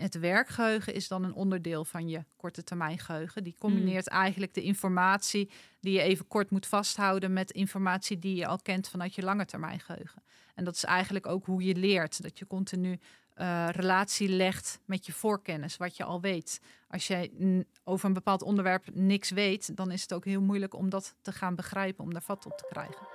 het 0.00 0.18
werkgeheugen 0.18 0.94
is 0.94 1.08
dan 1.08 1.24
een 1.24 1.34
onderdeel 1.34 1.84
van 1.84 2.08
je 2.08 2.24
korte 2.36 2.64
termijn 2.64 2.98
geheugen. 2.98 3.44
Die 3.44 3.56
combineert 3.58 4.08
eigenlijk 4.08 4.54
de 4.54 4.62
informatie 4.62 5.50
die 5.80 5.92
je 5.92 6.00
even 6.00 6.26
kort 6.26 6.50
moet 6.50 6.66
vasthouden 6.66 7.32
met 7.32 7.50
informatie 7.50 8.18
die 8.18 8.34
je 8.34 8.46
al 8.46 8.58
kent 8.58 8.88
vanuit 8.88 9.14
je 9.14 9.22
lange 9.22 9.44
termijn 9.44 9.80
geheugen. 9.80 10.22
En 10.54 10.64
dat 10.64 10.74
is 10.74 10.84
eigenlijk 10.84 11.26
ook 11.26 11.46
hoe 11.46 11.62
je 11.62 11.74
leert. 11.74 12.22
Dat 12.22 12.38
je 12.38 12.46
continu 12.46 12.98
uh, 13.36 13.68
relatie 13.70 14.28
legt 14.28 14.80
met 14.84 15.06
je 15.06 15.12
voorkennis, 15.12 15.76
wat 15.76 15.96
je 15.96 16.04
al 16.04 16.20
weet. 16.20 16.60
Als 16.88 17.06
je 17.06 17.64
over 17.84 18.06
een 18.06 18.12
bepaald 18.12 18.42
onderwerp 18.42 18.84
niks 18.92 19.30
weet, 19.30 19.76
dan 19.76 19.90
is 19.90 20.02
het 20.02 20.12
ook 20.12 20.24
heel 20.24 20.42
moeilijk 20.42 20.74
om 20.74 20.90
dat 20.90 21.16
te 21.22 21.32
gaan 21.32 21.54
begrijpen, 21.54 22.04
om 22.04 22.12
daar 22.12 22.22
vat 22.22 22.46
op 22.46 22.56
te 22.56 22.66
krijgen. 22.68 23.06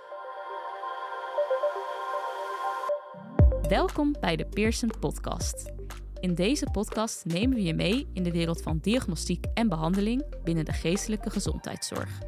Welkom 3.69 4.15
bij 4.19 4.35
de 4.35 4.45
Pearson 4.45 4.91
Podcast. 4.99 5.73
In 6.19 6.35
deze 6.35 6.67
podcast 6.71 7.25
nemen 7.25 7.55
we 7.55 7.63
je 7.63 7.73
mee 7.73 8.07
in 8.13 8.23
de 8.23 8.31
wereld 8.31 8.61
van 8.61 8.79
diagnostiek 8.81 9.45
en 9.53 9.69
behandeling 9.69 10.23
binnen 10.43 10.65
de 10.65 10.73
geestelijke 10.73 11.29
gezondheidszorg. 11.29 12.19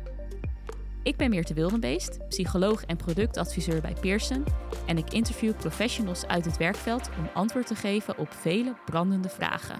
Ik 1.04 1.18
ben 1.18 1.30
Meerte 1.30 1.54
Wildenbeest, 1.54 2.28
psycholoog 2.28 2.86
en 2.86 2.98
productadviseur 2.98 3.82
bij 3.82 3.96
Pearson 4.02 4.46
en 4.86 4.98
ik 4.98 5.14
interview 5.14 5.56
professionals 5.58 6.26
uit 6.26 6.46
het 6.46 6.58
werkveld 6.58 7.10
om 7.18 7.30
antwoord 7.34 7.68
te 7.68 7.76
geven 7.76 8.18
op 8.18 8.32
vele 8.32 8.76
brandende 8.86 9.30
vragen. 9.30 9.80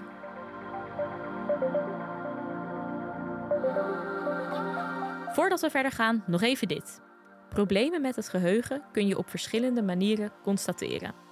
Voordat 5.32 5.60
we 5.60 5.70
verder 5.70 5.92
gaan, 5.92 6.24
nog 6.26 6.42
even 6.42 6.68
dit. 6.68 7.00
Problemen 7.48 8.00
met 8.00 8.16
het 8.16 8.28
geheugen 8.28 8.82
kun 8.92 9.06
je 9.06 9.18
op 9.18 9.28
verschillende 9.28 9.82
manieren 9.82 10.32
constateren. 10.42 11.27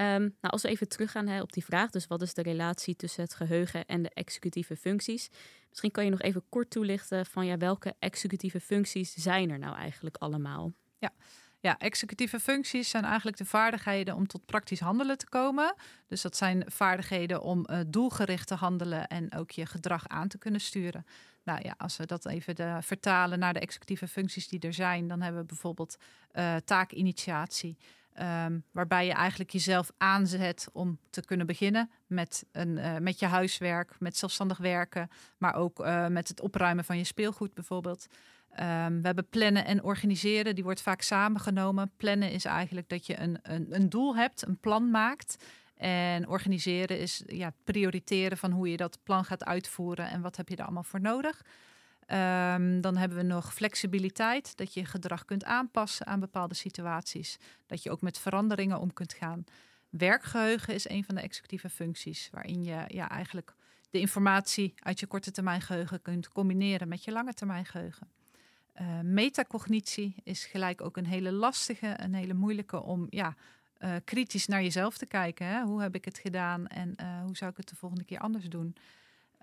Um, 0.00 0.20
nou, 0.20 0.32
als 0.40 0.62
we 0.62 0.68
even 0.68 0.88
teruggaan 0.88 1.40
op 1.40 1.52
die 1.52 1.64
vraag, 1.64 1.90
dus 1.90 2.06
wat 2.06 2.22
is 2.22 2.34
de 2.34 2.42
relatie 2.42 2.96
tussen 2.96 3.22
het 3.22 3.34
geheugen 3.34 3.86
en 3.86 4.02
de 4.02 4.10
executieve 4.10 4.76
functies? 4.76 5.30
Misschien 5.68 5.90
kan 5.90 6.04
je 6.04 6.10
nog 6.10 6.20
even 6.20 6.44
kort 6.48 6.70
toelichten 6.70 7.26
van 7.26 7.46
ja, 7.46 7.56
welke 7.56 7.94
executieve 7.98 8.60
functies 8.60 9.14
zijn 9.14 9.50
er 9.50 9.58
nou 9.58 9.76
eigenlijk 9.76 10.16
allemaal? 10.16 10.72
Ja, 10.98 11.12
ja, 11.60 11.78
executieve 11.78 12.40
functies 12.40 12.90
zijn 12.90 13.04
eigenlijk 13.04 13.36
de 13.36 13.44
vaardigheden 13.44 14.14
om 14.14 14.26
tot 14.26 14.46
praktisch 14.46 14.80
handelen 14.80 15.18
te 15.18 15.28
komen. 15.28 15.74
Dus 16.06 16.22
dat 16.22 16.36
zijn 16.36 16.64
vaardigheden 16.66 17.42
om 17.42 17.66
uh, 17.70 17.80
doelgericht 17.86 18.46
te 18.46 18.54
handelen 18.54 19.06
en 19.06 19.34
ook 19.34 19.50
je 19.50 19.66
gedrag 19.66 20.08
aan 20.08 20.28
te 20.28 20.38
kunnen 20.38 20.60
sturen. 20.60 21.06
Nou 21.44 21.60
ja, 21.62 21.74
als 21.78 21.96
we 21.96 22.06
dat 22.06 22.26
even 22.26 22.82
vertalen 22.82 23.38
naar 23.38 23.52
de 23.52 23.60
executieve 23.60 24.08
functies 24.08 24.48
die 24.48 24.60
er 24.60 24.72
zijn, 24.72 25.08
dan 25.08 25.22
hebben 25.22 25.40
we 25.40 25.46
bijvoorbeeld 25.46 25.96
uh, 26.32 26.56
taakinitiatie. 26.56 27.76
Um, 28.20 28.64
waarbij 28.70 29.06
je 29.06 29.12
eigenlijk 29.12 29.50
jezelf 29.50 29.90
aanzet 29.98 30.68
om 30.72 30.98
te 31.10 31.24
kunnen 31.24 31.46
beginnen 31.46 31.90
met, 32.06 32.46
een, 32.52 32.76
uh, 32.76 32.96
met 32.96 33.18
je 33.18 33.26
huiswerk, 33.26 33.96
met 33.98 34.16
zelfstandig 34.16 34.58
werken, 34.58 35.08
maar 35.38 35.54
ook 35.54 35.80
uh, 35.80 36.06
met 36.06 36.28
het 36.28 36.40
opruimen 36.40 36.84
van 36.84 36.98
je 36.98 37.04
speelgoed 37.04 37.54
bijvoorbeeld. 37.54 38.06
Um, 38.50 39.00
we 39.00 39.06
hebben 39.06 39.28
plannen 39.28 39.64
en 39.64 39.82
organiseren, 39.82 40.54
die 40.54 40.64
wordt 40.64 40.82
vaak 40.82 41.02
samengenomen. 41.02 41.90
Plannen 41.96 42.30
is 42.30 42.44
eigenlijk 42.44 42.88
dat 42.88 43.06
je 43.06 43.18
een, 43.18 43.38
een, 43.42 43.66
een 43.70 43.88
doel 43.88 44.16
hebt, 44.16 44.46
een 44.46 44.58
plan 44.60 44.90
maakt. 44.90 45.44
En 45.76 46.28
organiseren 46.28 46.98
is 46.98 47.22
ja, 47.26 47.52
prioriteren 47.64 48.38
van 48.38 48.50
hoe 48.50 48.70
je 48.70 48.76
dat 48.76 48.98
plan 49.02 49.24
gaat 49.24 49.44
uitvoeren 49.44 50.10
en 50.10 50.20
wat 50.20 50.36
heb 50.36 50.48
je 50.48 50.56
er 50.56 50.64
allemaal 50.64 50.82
voor 50.82 51.00
nodig. 51.00 51.42
Um, 52.08 52.80
dan 52.80 52.96
hebben 52.96 53.18
we 53.18 53.24
nog 53.24 53.54
flexibiliteit, 53.54 54.56
dat 54.56 54.74
je 54.74 54.84
gedrag 54.84 55.24
kunt 55.24 55.44
aanpassen 55.44 56.06
aan 56.06 56.20
bepaalde 56.20 56.54
situaties. 56.54 57.38
Dat 57.66 57.82
je 57.82 57.90
ook 57.90 58.00
met 58.00 58.18
veranderingen 58.18 58.80
om 58.80 58.92
kunt 58.92 59.12
gaan. 59.12 59.44
Werkgeheugen 59.88 60.74
is 60.74 60.88
een 60.88 61.04
van 61.04 61.14
de 61.14 61.20
executieve 61.20 61.68
functies, 61.68 62.28
waarin 62.32 62.64
je 62.64 62.84
ja, 62.88 63.08
eigenlijk 63.08 63.54
de 63.90 64.00
informatie 64.00 64.74
uit 64.76 65.00
je 65.00 65.06
korte 65.06 65.30
termijn 65.30 65.60
geheugen 65.60 66.02
kunt 66.02 66.28
combineren 66.28 66.88
met 66.88 67.04
je 67.04 67.12
lange 67.12 67.34
termijn 67.34 67.64
geheugen. 67.64 68.08
Uh, 68.80 69.00
metacognitie 69.00 70.14
is 70.22 70.44
gelijk 70.44 70.80
ook 70.80 70.96
een 70.96 71.06
hele 71.06 71.32
lastige, 71.32 71.94
een 71.96 72.14
hele 72.14 72.34
moeilijke 72.34 72.82
om 72.82 73.06
ja, 73.10 73.34
uh, 73.78 73.94
kritisch 74.04 74.46
naar 74.46 74.62
jezelf 74.62 74.98
te 74.98 75.06
kijken. 75.06 75.46
Hè? 75.46 75.62
Hoe 75.62 75.82
heb 75.82 75.94
ik 75.94 76.04
het 76.04 76.18
gedaan 76.18 76.66
en 76.66 76.94
uh, 77.00 77.22
hoe 77.22 77.36
zou 77.36 77.50
ik 77.50 77.56
het 77.56 77.68
de 77.68 77.76
volgende 77.76 78.04
keer 78.04 78.18
anders 78.18 78.48
doen? 78.48 78.76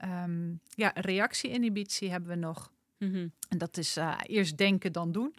Um, 0.03 0.59
ja, 0.75 0.91
reactie-inhibitie 0.95 2.11
hebben 2.11 2.29
we 2.29 2.35
nog. 2.35 2.71
Mm 2.97 3.11
-hmm. 3.11 3.31
En 3.49 3.57
dat 3.57 3.77
is 3.77 3.97
eerst 4.23 4.57
denken 4.57 4.91
dan 4.91 5.11
doen. 5.11 5.35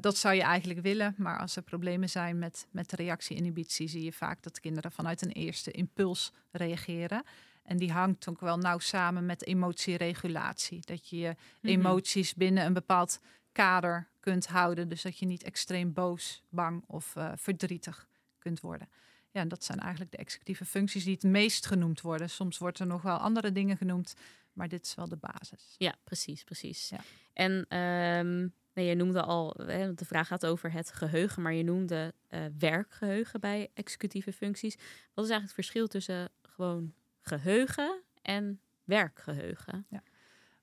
dat 0.00 0.16
zou 0.16 0.34
je 0.34 0.42
eigenlijk 0.42 0.80
willen, 0.80 1.14
maar 1.16 1.38
als 1.38 1.56
er 1.56 1.62
problemen 1.62 2.08
zijn 2.08 2.38
met, 2.38 2.66
met 2.70 2.92
reactie-inhibitie, 2.92 3.88
zie 3.88 4.04
je 4.04 4.12
vaak 4.12 4.42
dat 4.42 4.60
kinderen 4.60 4.92
vanuit 4.92 5.22
een 5.22 5.32
eerste 5.32 5.70
impuls 5.70 6.32
reageren. 6.50 7.22
En 7.68 7.76
die 7.76 7.92
hangt 7.92 8.28
ook 8.28 8.40
wel 8.40 8.56
nauw 8.56 8.78
samen 8.78 9.26
met 9.26 9.46
emotieregulatie. 9.46 10.80
Dat 10.84 11.08
je 11.08 11.16
je 11.16 11.36
mhm. 11.60 11.72
emoties 11.72 12.34
binnen 12.34 12.64
een 12.64 12.72
bepaald 12.72 13.20
kader 13.52 14.08
kunt 14.20 14.46
houden. 14.46 14.88
Dus 14.88 15.02
dat 15.02 15.18
je 15.18 15.26
niet 15.26 15.42
extreem 15.42 15.92
boos, 15.92 16.42
bang 16.48 16.84
of 16.86 17.14
uh, 17.16 17.32
verdrietig 17.36 18.08
kunt 18.38 18.60
worden. 18.60 18.88
Ja, 19.30 19.40
en 19.40 19.48
dat 19.48 19.64
zijn 19.64 19.78
eigenlijk 19.78 20.10
de 20.10 20.16
executieve 20.16 20.64
functies 20.64 21.04
die 21.04 21.14
het 21.14 21.22
meest 21.22 21.66
genoemd 21.66 22.00
worden. 22.00 22.30
Soms 22.30 22.58
wordt 22.58 22.78
er 22.78 22.86
nog 22.86 23.02
wel 23.02 23.16
andere 23.16 23.52
dingen 23.52 23.76
genoemd, 23.76 24.14
maar 24.52 24.68
dit 24.68 24.86
is 24.86 24.94
wel 24.94 25.08
de 25.08 25.16
basis. 25.16 25.74
Ja, 25.78 25.94
precies, 26.04 26.44
precies. 26.44 26.88
Ja. 26.88 27.00
En 27.32 27.78
um, 27.78 28.54
nee, 28.72 28.86
je 28.86 28.94
noemde 28.94 29.22
al, 29.22 29.54
hè, 29.66 29.94
de 29.94 30.04
vraag 30.04 30.26
gaat 30.26 30.46
over 30.46 30.72
het 30.72 30.92
geheugen, 30.92 31.42
maar 31.42 31.52
je 31.52 31.64
noemde 31.64 32.14
uh, 32.30 32.40
werkgeheugen 32.58 33.40
bij 33.40 33.70
executieve 33.74 34.32
functies. 34.32 34.74
Wat 35.14 35.24
is 35.24 35.30
eigenlijk 35.30 35.42
het 35.42 35.54
verschil 35.54 35.86
tussen 35.86 36.28
gewoon 36.42 36.94
geheugen 37.20 38.02
en 38.22 38.60
werkgeheugen. 38.84 39.86
Ja. 39.88 40.02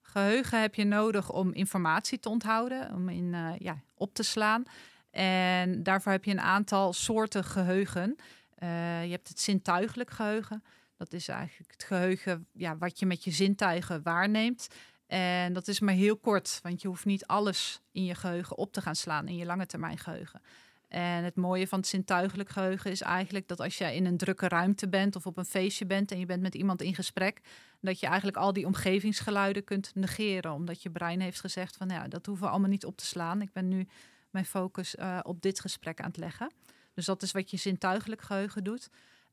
Geheugen 0.01 0.61
heb 0.61 0.75
je 0.75 0.83
nodig 0.83 1.31
om 1.31 1.53
informatie 1.53 2.19
te 2.19 2.29
onthouden, 2.29 2.94
om 2.94 3.09
in, 3.09 3.33
uh, 3.33 3.53
ja, 3.57 3.81
op 3.94 4.13
te 4.13 4.23
slaan. 4.23 4.63
En 5.11 5.83
daarvoor 5.83 6.11
heb 6.11 6.23
je 6.23 6.31
een 6.31 6.39
aantal 6.39 6.94
soorten 6.94 7.44
geheugen. 7.44 8.15
Uh, 8.63 9.04
je 9.04 9.12
hebt 9.12 9.28
het 9.28 9.40
zintuigelijk 9.40 10.10
geheugen. 10.10 10.63
Dat 10.98 11.13
is 11.13 11.28
eigenlijk 11.28 11.72
het 11.72 11.84
geheugen 11.84 12.48
ja, 12.52 12.78
wat 12.78 13.00
je 13.00 13.06
met 13.06 13.24
je 13.24 13.31
zintuigen 13.31 14.04
waarneemt. 14.04 14.68
En 15.07 15.54
dat 15.54 15.68
is 15.68 15.80
maar 15.80 15.94
heel 15.94 16.18
kort, 16.18 16.60
want 16.63 16.81
je 16.81 16.88
hoeft 16.88 17.06
niet 17.06 17.25
alles 17.25 17.81
in 17.92 18.06
je 18.06 18.16
geheugen 18.16 18.57
op 18.57 18.74
te 18.74 18.81
gaan 18.81 18.96
slaan 18.96 19.28
in 19.28 19.36
je 19.36 19.46
lange 19.46 19.66
termijn 19.66 19.98
geheugen. 19.98 20.42
En 20.88 21.24
het 21.24 21.36
mooie 21.36 21.68
van 21.68 21.80
het 21.80 21.88
zintuigelijk 21.88 22.50
geheugen 22.50 22.92
is 22.92 23.02
eigenlijk 23.02 23.48
dat 23.48 23.60
als 23.60 23.78
je 23.78 23.96
in 23.96 24.06
een 24.06 24.18
drukke 24.18 24.48
ruimte 24.48 24.90
bent 24.90 25.16
of 25.16 25.25
op 25.25 25.38
een 25.38 25.46
feestje 25.46 25.86
bent 25.86 26.12
en 26.12 26.19
je 26.19 26.25
bent 26.25 26.42
met 26.42 26.56
iemand 26.56 26.81
in 26.81 26.96
gesprek, 26.96 27.42
dat 27.81 28.00
je 28.00 28.07
eigenlijk 28.07 28.38
al 28.38 28.54
die 28.54 28.66
omgevingsgeluiden 28.66 29.63
kunt 29.63 29.92
negeren. 29.96 30.52
Omdat 30.52 30.84
je 30.84 30.90
brein 30.90 31.22
heeft 31.22 31.40
gezegd 31.40 31.75
van 31.75 31.90
ja, 31.90 32.07
dat 32.07 32.25
hoeven 32.25 32.46
we 32.46 32.52
allemaal 32.52 32.69
niet 32.69 32.86
op 32.86 32.98
te 32.98 33.06
slaan. 33.06 33.42
Ik 33.42 33.52
ben 33.52 33.68
nu 33.68 33.88
mijn 34.30 34.46
focus 34.46 34.96
uh, 34.96 35.19
op 35.24 35.42
dit 35.42 35.60
gesprek 35.60 36.00
aan 36.00 36.07
het 36.07 36.18
leggen. 36.18 36.52
Dus 36.95 37.06
dat 37.06 37.21
is 37.21 37.31
wat 37.31 37.51
je 37.51 37.57
zintuigelijk 37.57 38.21
geheugen 38.21 38.63
doet. 38.63 38.89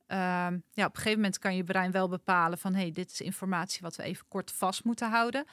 Ehm, 0.07 0.59
ja, 0.73 0.87
op 0.87 0.95
een 0.95 0.97
gegeven 0.97 1.17
moment 1.17 1.39
kan 1.39 1.57
je 1.57 1.65
brein 1.65 1.91
wel 1.91 2.09
bepalen 2.09 2.59
van... 2.59 2.75
hey, 2.75 2.91
dit 2.91 3.11
is 3.11 3.21
informatie 3.21 3.81
wat 3.83 3.97
we 3.97 4.03
even 4.03 4.29
kort 4.29 4.53
vast 4.53 4.85
moeten 4.85 5.11
houden. 5.11 5.45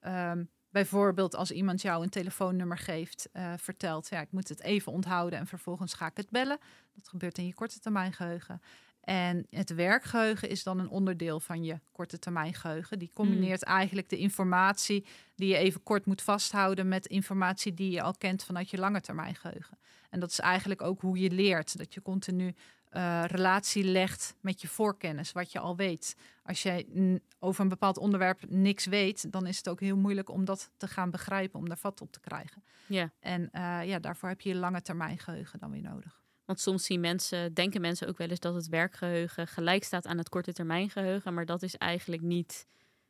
Ehm, 0.00 0.44
bijvoorbeeld 0.70 1.34
als 1.34 1.50
iemand 1.50 1.82
jou 1.82 2.02
een 2.02 2.10
telefoonnummer 2.10 2.78
geeft, 2.78 3.28
uh, 3.32 3.52
vertelt... 3.56 4.08
ja, 4.08 4.20
ik 4.20 4.32
moet 4.32 4.48
het 4.48 4.60
even 4.60 4.92
onthouden 4.92 5.38
en 5.38 5.46
vervolgens 5.46 5.94
ga 5.94 6.06
ik 6.06 6.16
het 6.16 6.30
bellen. 6.30 6.58
Dat 6.94 7.08
gebeurt 7.08 7.38
in 7.38 7.46
je 7.46 7.54
korte 7.54 7.78
termijn 7.78 8.12
geheugen. 8.12 8.62
En 9.02 9.46
het 9.50 9.74
werkgeheugen 9.74 10.48
is 10.48 10.62
dan 10.62 10.78
een 10.78 10.88
onderdeel 10.88 11.40
van 11.40 11.64
je 11.64 11.80
korte 11.92 12.18
termijn 12.18 12.54
geheugen. 12.54 12.98
Die 12.98 13.10
combineert 13.14 13.66
mm. 13.66 13.72
eigenlijk 13.72 14.08
de 14.08 14.18
informatie 14.18 15.06
die 15.34 15.48
je 15.48 15.56
even 15.56 15.82
kort 15.82 16.06
moet 16.06 16.22
vasthouden 16.22 16.88
met 16.88 17.06
informatie 17.06 17.74
die 17.74 17.90
je 17.90 18.02
al 18.02 18.14
kent 18.18 18.44
vanuit 18.44 18.70
je 18.70 18.78
lange 18.78 19.00
termijn 19.00 19.34
geheugen. 19.34 19.78
En 20.10 20.20
dat 20.20 20.30
is 20.30 20.38
eigenlijk 20.38 20.82
ook 20.82 21.00
hoe 21.00 21.18
je 21.18 21.30
leert. 21.30 21.78
Dat 21.78 21.94
je 21.94 22.02
continu 22.02 22.54
uh, 22.92 23.24
relatie 23.26 23.84
legt 23.84 24.36
met 24.40 24.60
je 24.60 24.68
voorkennis, 24.68 25.32
wat 25.32 25.52
je 25.52 25.58
al 25.58 25.76
weet. 25.76 26.16
Als 26.42 26.62
je 26.62 27.20
over 27.38 27.62
een 27.62 27.68
bepaald 27.68 27.98
onderwerp 27.98 28.40
niks 28.48 28.86
weet, 28.86 29.32
dan 29.32 29.46
is 29.46 29.56
het 29.56 29.68
ook 29.68 29.80
heel 29.80 29.96
moeilijk 29.96 30.30
om 30.30 30.44
dat 30.44 30.70
te 30.76 30.86
gaan 30.86 31.10
begrijpen, 31.10 31.58
om 31.58 31.68
daar 31.68 31.78
vat 31.78 32.00
op 32.00 32.12
te 32.12 32.20
krijgen. 32.20 32.64
Ja. 32.86 33.12
En 33.20 33.48
uh, 33.52 33.80
ja, 33.84 33.98
daarvoor 33.98 34.28
heb 34.28 34.40
je 34.40 34.48
je 34.48 34.54
lange 34.54 34.82
termijn 34.82 35.18
geheugen 35.18 35.58
dan 35.58 35.70
weer 35.70 35.82
nodig. 35.82 36.21
Want 36.44 36.60
soms 36.60 36.84
zien 36.84 37.00
mensen, 37.00 37.54
denken 37.54 37.80
mensen 37.80 38.08
ook 38.08 38.18
wel 38.18 38.28
eens 38.28 38.40
dat 38.40 38.54
het 38.54 38.68
werkgeheugen 38.68 39.46
gelijk 39.46 39.84
staat 39.84 40.06
aan 40.06 40.18
het 40.18 40.28
korte 40.28 40.52
termijn 40.52 40.90
geheugen. 40.90 41.34
Maar 41.34 41.46
dat 41.46 41.62
is 41.62 41.76
eigenlijk 41.76 42.22
niet, 42.22 42.66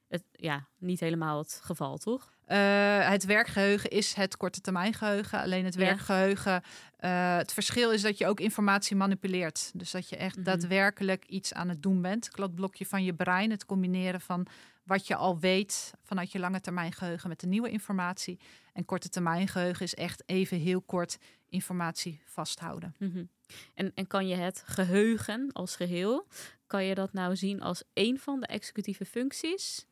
het, 0.09 0.23
ja, 0.33 0.67
niet 0.79 1.01
helemaal 1.01 1.39
het 1.39 1.61
geval, 1.63 1.97
toch? 1.97 2.33
Uh, 2.49 3.09
het 3.09 3.25
werkgeheugen 3.25 3.91
is 3.91 4.15
het 4.15 4.37
korte 4.37 4.61
termijn 4.61 4.95
geheugen. 4.95 5.41
Alleen 5.41 5.65
het 5.65 5.75
werkgeheugen, 5.75 6.63
uh, 7.01 7.37
het 7.37 7.53
verschil 7.53 7.91
is 7.91 8.03
dat 8.03 8.19
je 8.19 8.27
ook 8.27 8.41
informatie 8.41 8.97
manipuleert. 8.97 9.71
Dus 9.75 9.91
dat 9.91 10.09
je 10.09 10.17
echt 10.17 10.37
mm 10.37 10.45
-hmm. 10.45 10.53
daadwerkelijk 10.53 11.25
iets 11.27 11.53
aan 11.53 11.69
het 11.69 11.83
doen 11.83 12.03
bent. 12.03 12.29
Kladblokje 12.29 12.87
van 12.87 13.05
je 13.05 13.15
brein, 13.15 13.51
het 13.51 13.67
combineren 13.67 14.21
van 14.21 14.47
wat 14.83 15.07
je 15.07 15.17
al 15.17 15.39
weet 15.39 15.93
vanuit 16.03 16.33
je 16.33 16.39
lange 16.39 16.61
termijn 16.61 16.93
geheugen 16.93 17.29
met 17.29 17.41
de 17.41 17.47
nieuwe 17.47 17.71
informatie. 17.71 18.39
En 18.73 18.85
korte 18.85 19.09
termijn 19.09 19.49
geheugen 19.49 19.85
is 19.85 19.95
echt 19.95 20.23
even 20.27 20.59
heel 20.59 20.81
kort 20.81 21.19
informatie 21.49 22.21
vasthouden. 22.25 22.95
Mm 22.99 23.11
-hmm. 23.13 23.29
en, 23.75 23.93
en 23.95 24.07
kan 24.07 24.29
je 24.29 24.35
het 24.35 24.63
geheugen 24.67 25.53
als 25.53 25.77
geheel, 25.77 26.27
kan 26.67 26.85
je 26.85 26.95
dat 26.95 27.13
nou 27.13 27.37
zien 27.37 27.63
als 27.63 27.83
een 27.95 28.19
van 28.19 28.41
de 28.41 28.47
executieve 28.47 29.05
functies? 29.05 29.87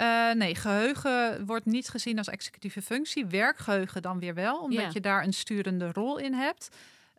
Uh, 0.00 0.32
nee, 0.32 0.54
geheugen 0.54 1.46
wordt 1.46 1.64
niet 1.64 1.88
gezien 1.88 2.18
als 2.18 2.28
executieve 2.28 2.82
functie. 2.82 3.26
Werkgeheugen 3.26 4.02
dan 4.02 4.18
weer 4.18 4.34
wel, 4.34 4.58
omdat 4.58 4.80
ja. 4.82 4.90
je 4.92 5.00
daar 5.00 5.24
een 5.24 5.32
sturende 5.32 5.92
rol 5.92 6.18
in 6.18 6.34
hebt. 6.34 6.68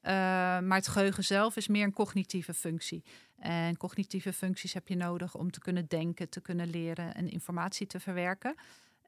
Uh, 0.04 0.12
maar 0.60 0.78
het 0.78 0.88
geheugen 0.88 1.24
zelf 1.24 1.56
is 1.56 1.68
meer 1.68 1.84
een 1.84 1.94
cognitieve 1.94 2.54
functie. 2.54 3.04
En 3.40 3.78
cognitieve 3.78 4.34
functies 4.34 4.74
heb 4.74 4.88
je 4.88 4.96
nodig 4.96 5.36
om 5.36 5.52
te 5.52 5.60
kunnen 5.60 5.86
denken, 5.88 6.30
te 6.30 6.42
kunnen 6.42 6.70
leren 6.70 7.16
en 7.16 7.30
informatie 7.30 7.88
te 7.88 8.00
verwerken. 8.00 8.56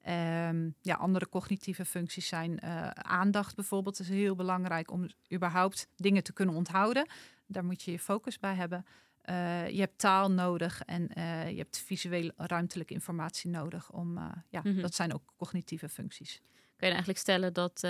Um, 0.07 0.75
ja, 0.81 0.95
andere 0.95 1.29
cognitieve 1.29 1.85
functies 1.85 2.27
zijn 2.27 2.59
uh, 2.63 2.89
aandacht 2.89 3.55
bijvoorbeeld. 3.55 3.99
is 3.99 4.09
heel 4.09 4.35
belangrijk 4.35 4.91
om 4.91 5.07
überhaupt 5.33 5.87
dingen 5.95 6.23
te 6.23 6.33
kunnen 6.33 6.55
onthouden. 6.55 7.07
Daar 7.45 7.65
moet 7.65 7.83
je 7.83 7.91
je 7.91 7.99
focus 7.99 8.39
bij 8.39 8.55
hebben. 8.55 8.85
Uh, 9.29 9.69
je 9.69 9.79
hebt 9.79 9.97
taal 9.97 10.31
nodig 10.31 10.81
en 10.81 11.09
uh, 11.17 11.49
je 11.49 11.57
hebt 11.57 11.77
visueel 11.77 12.31
ruimtelijke 12.37 12.93
informatie 12.93 13.49
nodig. 13.49 13.91
Om, 13.91 14.17
ja, 14.49 14.61
mm 14.63 14.71
-hmm. 14.71 14.81
Dat 14.81 14.95
zijn 14.95 15.13
ook 15.13 15.33
cognitieve 15.37 15.89
functies. 15.89 16.41
Kun 16.75 16.87
je 16.87 16.93
eigenlijk 16.93 17.19
stellen 17.19 17.53
dat 17.53 17.87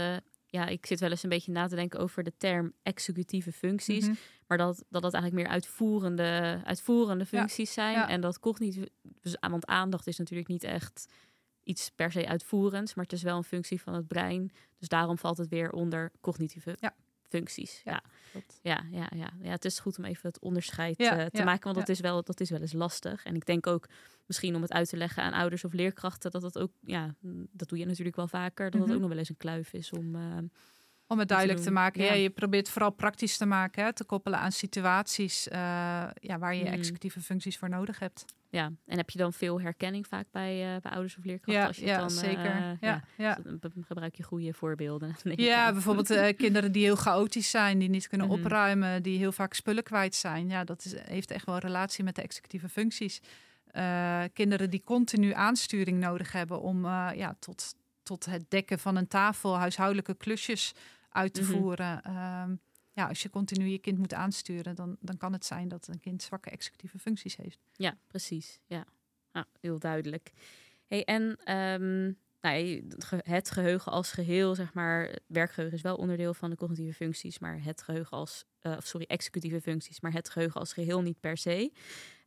ja, 0.51 0.67
ik 0.67 0.85
zit 0.85 0.99
wel 0.99 1.09
eens 1.09 1.23
een 1.23 1.29
beetje 1.29 1.51
na 1.51 1.67
te 1.67 1.75
denken 1.75 1.99
over 1.99 2.23
de 2.23 2.33
term 2.37 2.73
executieve 2.83 3.51
functies. 3.51 4.03
Mm 4.03 4.11
-hmm. 4.11 4.19
Maar 4.47 4.57
dat, 4.57 4.83
dat 4.89 5.03
het 5.03 5.13
eigenlijk 5.13 5.43
meer 5.43 5.53
uitvoerende, 5.53 6.61
uitvoerende 6.63 7.25
functies 7.25 7.75
ja, 7.75 7.83
zijn. 7.83 7.93
Ja. 7.93 8.09
En 8.09 8.21
dat 8.21 8.39
cognitieve, 8.39 8.89
dus, 9.21 9.37
want 9.39 9.65
aandacht 9.65 10.07
is 10.07 10.17
natuurlijk 10.17 10.47
niet 10.47 10.63
echt 10.63 11.13
iets 11.63 11.89
per 11.89 12.11
se 12.11 12.27
uitvoerends, 12.27 12.93
maar 12.93 13.03
het 13.03 13.13
is 13.13 13.23
wel 13.23 13.37
een 13.37 13.43
functie 13.43 13.81
van 13.81 13.93
het 13.93 14.07
brein. 14.07 14.51
Dus 14.77 14.87
daarom 14.87 15.17
valt 15.17 15.37
het 15.37 15.49
weer 15.49 15.71
onder 15.71 16.11
cognitieve 16.21 16.75
ja. 16.79 16.95
Functies. 17.31 17.81
Ja, 17.83 18.03
ja, 18.33 18.41
ja, 18.61 18.83
ja, 18.91 19.07
ja, 19.15 19.31
ja. 19.41 19.51
Het 19.51 19.65
is 19.65 19.79
goed 19.79 19.97
om 19.97 20.05
even 20.05 20.27
het 20.27 20.39
onderscheid 20.39 20.99
uh, 20.99 21.25
te 21.25 21.43
maken, 21.43 21.63
want 21.63 21.75
dat, 21.75 21.89
is 21.89 21.99
wel, 21.99 22.23
dat 22.23 22.39
is 22.39 22.49
wel 22.49 22.61
eens 22.61 22.73
lastig. 22.73 23.23
En 23.23 23.35
ik 23.35 23.45
denk 23.45 23.67
ook 23.67 23.87
misschien 24.25 24.55
om 24.55 24.61
het 24.61 24.71
uit 24.71 24.89
te 24.89 24.97
leggen 24.97 25.23
aan 25.23 25.33
ouders 25.33 25.63
of 25.63 25.73
leerkrachten, 25.73 26.31
dat 26.31 26.41
dat 26.41 26.57
ook, 26.57 26.71
ja, 26.79 27.15
dat 27.51 27.69
doe 27.69 27.77
je 27.77 27.85
natuurlijk 27.85 28.15
wel 28.15 28.27
vaker, 28.27 28.65
dat 28.65 28.73
mm 28.73 28.79
-hmm. 28.79 28.87
het 28.87 28.95
ook 28.95 29.01
nog 29.01 29.09
wel 29.09 29.19
eens 29.19 29.29
een 29.29 29.37
kluif 29.37 29.73
is 29.73 29.91
om. 29.91 30.15
Uh, 30.15 30.37
om 31.11 31.19
het 31.19 31.27
duidelijk 31.27 31.59
te, 31.59 31.65
te 31.65 31.71
maken. 31.71 32.03
Ja. 32.03 32.13
ja. 32.13 32.13
je 32.13 32.29
probeert 32.29 32.69
vooral 32.69 32.91
praktisch 32.91 33.37
te 33.37 33.45
maken, 33.45 33.83
hè, 33.83 33.93
te 33.93 34.03
koppelen 34.03 34.39
aan 34.39 34.51
situaties 34.51 35.47
uh, 35.47 35.53
ja, 36.13 36.39
waar 36.39 36.55
je 36.55 36.63
mm. 36.63 36.71
executieve 36.73 37.21
functies 37.21 37.57
voor 37.57 37.69
nodig 37.69 37.99
hebt. 37.99 38.25
Ja, 38.49 38.71
en 38.85 38.97
heb 38.97 39.09
je 39.09 39.17
dan 39.17 39.33
veel 39.33 39.61
herkenning 39.61 40.07
vaak 40.07 40.25
bij, 40.31 40.75
uh, 40.75 40.81
bij 40.81 40.91
ouders 40.91 41.17
of 41.17 41.23
leerkrachten? 41.23 41.61
Ja, 41.61 41.67
als 41.67 41.77
je 41.77 41.85
ja 41.85 41.97
dan, 41.97 42.09
zeker. 42.09 42.55
Uh, 42.55 42.71
ja, 42.81 43.03
ja. 43.17 43.37
Dan 43.43 43.71
gebruik 43.81 44.15
je 44.15 44.23
goede 44.23 44.53
voorbeelden. 44.53 45.15
Ja, 45.35 45.71
bijvoorbeeld 45.71 46.11
uh, 46.11 46.27
kinderen 46.43 46.71
die 46.71 46.83
heel 46.83 46.95
chaotisch 46.95 47.49
zijn, 47.49 47.79
die 47.79 47.89
niet 47.89 48.07
kunnen 48.07 48.27
-hmm. 48.27 48.39
opruimen, 48.39 49.03
die 49.03 49.17
heel 49.17 49.31
vaak 49.31 49.53
spullen 49.53 49.83
kwijt 49.83 50.15
zijn. 50.15 50.49
Ja, 50.49 50.63
dat 50.63 50.85
is, 50.85 50.95
heeft 51.03 51.31
echt 51.31 51.45
wel 51.45 51.57
relatie 51.57 52.03
met 52.03 52.15
de 52.15 52.21
executieve 52.21 52.69
functies. 52.69 53.21
kinderen 54.33 54.69
die 54.69 54.83
continu 54.83 55.33
aansturing 55.33 55.99
nodig 55.99 56.31
hebben 56.31 56.61
om 56.61 56.85
ja, 56.85 57.35
tot, 57.39 57.75
tot 58.03 58.25
het 58.25 58.45
dekken 58.49 58.79
van 58.79 58.95
een 58.95 59.07
tafel, 59.07 59.57
huishoudelijke 59.57 60.15
klusjes 60.15 60.73
uit 61.11 61.33
te 61.33 61.41
mm 61.41 61.47
-hmm. 61.47 61.57
voeren. 61.57 62.15
Um, 62.15 62.59
ja, 62.93 63.07
als 63.07 63.21
je 63.21 63.29
continu 63.29 63.65
je 63.65 63.79
kind 63.79 63.97
moet 63.97 64.13
aansturen, 64.13 64.75
dan, 64.75 64.97
dan 64.99 65.17
kan 65.17 65.33
het 65.33 65.45
zijn 65.45 65.67
dat 65.67 65.87
een 65.87 65.99
kind 65.99 66.23
zwakke 66.23 66.49
executieve 66.49 66.99
functies 66.99 67.35
heeft. 67.35 67.59
Ja, 67.71 67.97
precies. 68.07 68.59
Ja, 68.65 68.85
nou, 69.31 69.45
heel 69.59 69.79
duidelijk. 69.79 70.31
Hey, 70.87 71.03
en 71.03 71.53
um, 71.55 72.17
nou, 72.41 72.89
het 73.09 73.51
geheugen 73.51 73.91
als 73.91 74.11
geheel, 74.11 74.55
zeg 74.55 74.73
maar, 74.73 75.19
werkgeheugen 75.27 75.77
is 75.77 75.83
wel 75.83 75.95
onderdeel 75.95 76.33
van 76.33 76.49
de 76.49 76.55
cognitieve 76.55 76.93
functies, 76.93 77.39
maar 77.39 77.63
het 77.63 77.81
geheugen 77.81 78.17
als, 78.17 78.45
uh, 78.61 78.77
sorry, 78.79 79.05
executieve 79.09 79.61
functies, 79.61 79.99
maar 79.99 80.13
het 80.13 80.29
geheugen 80.29 80.59
als 80.59 80.73
geheel 80.73 81.01
niet 81.01 81.19
per 81.19 81.37
se. 81.37 81.71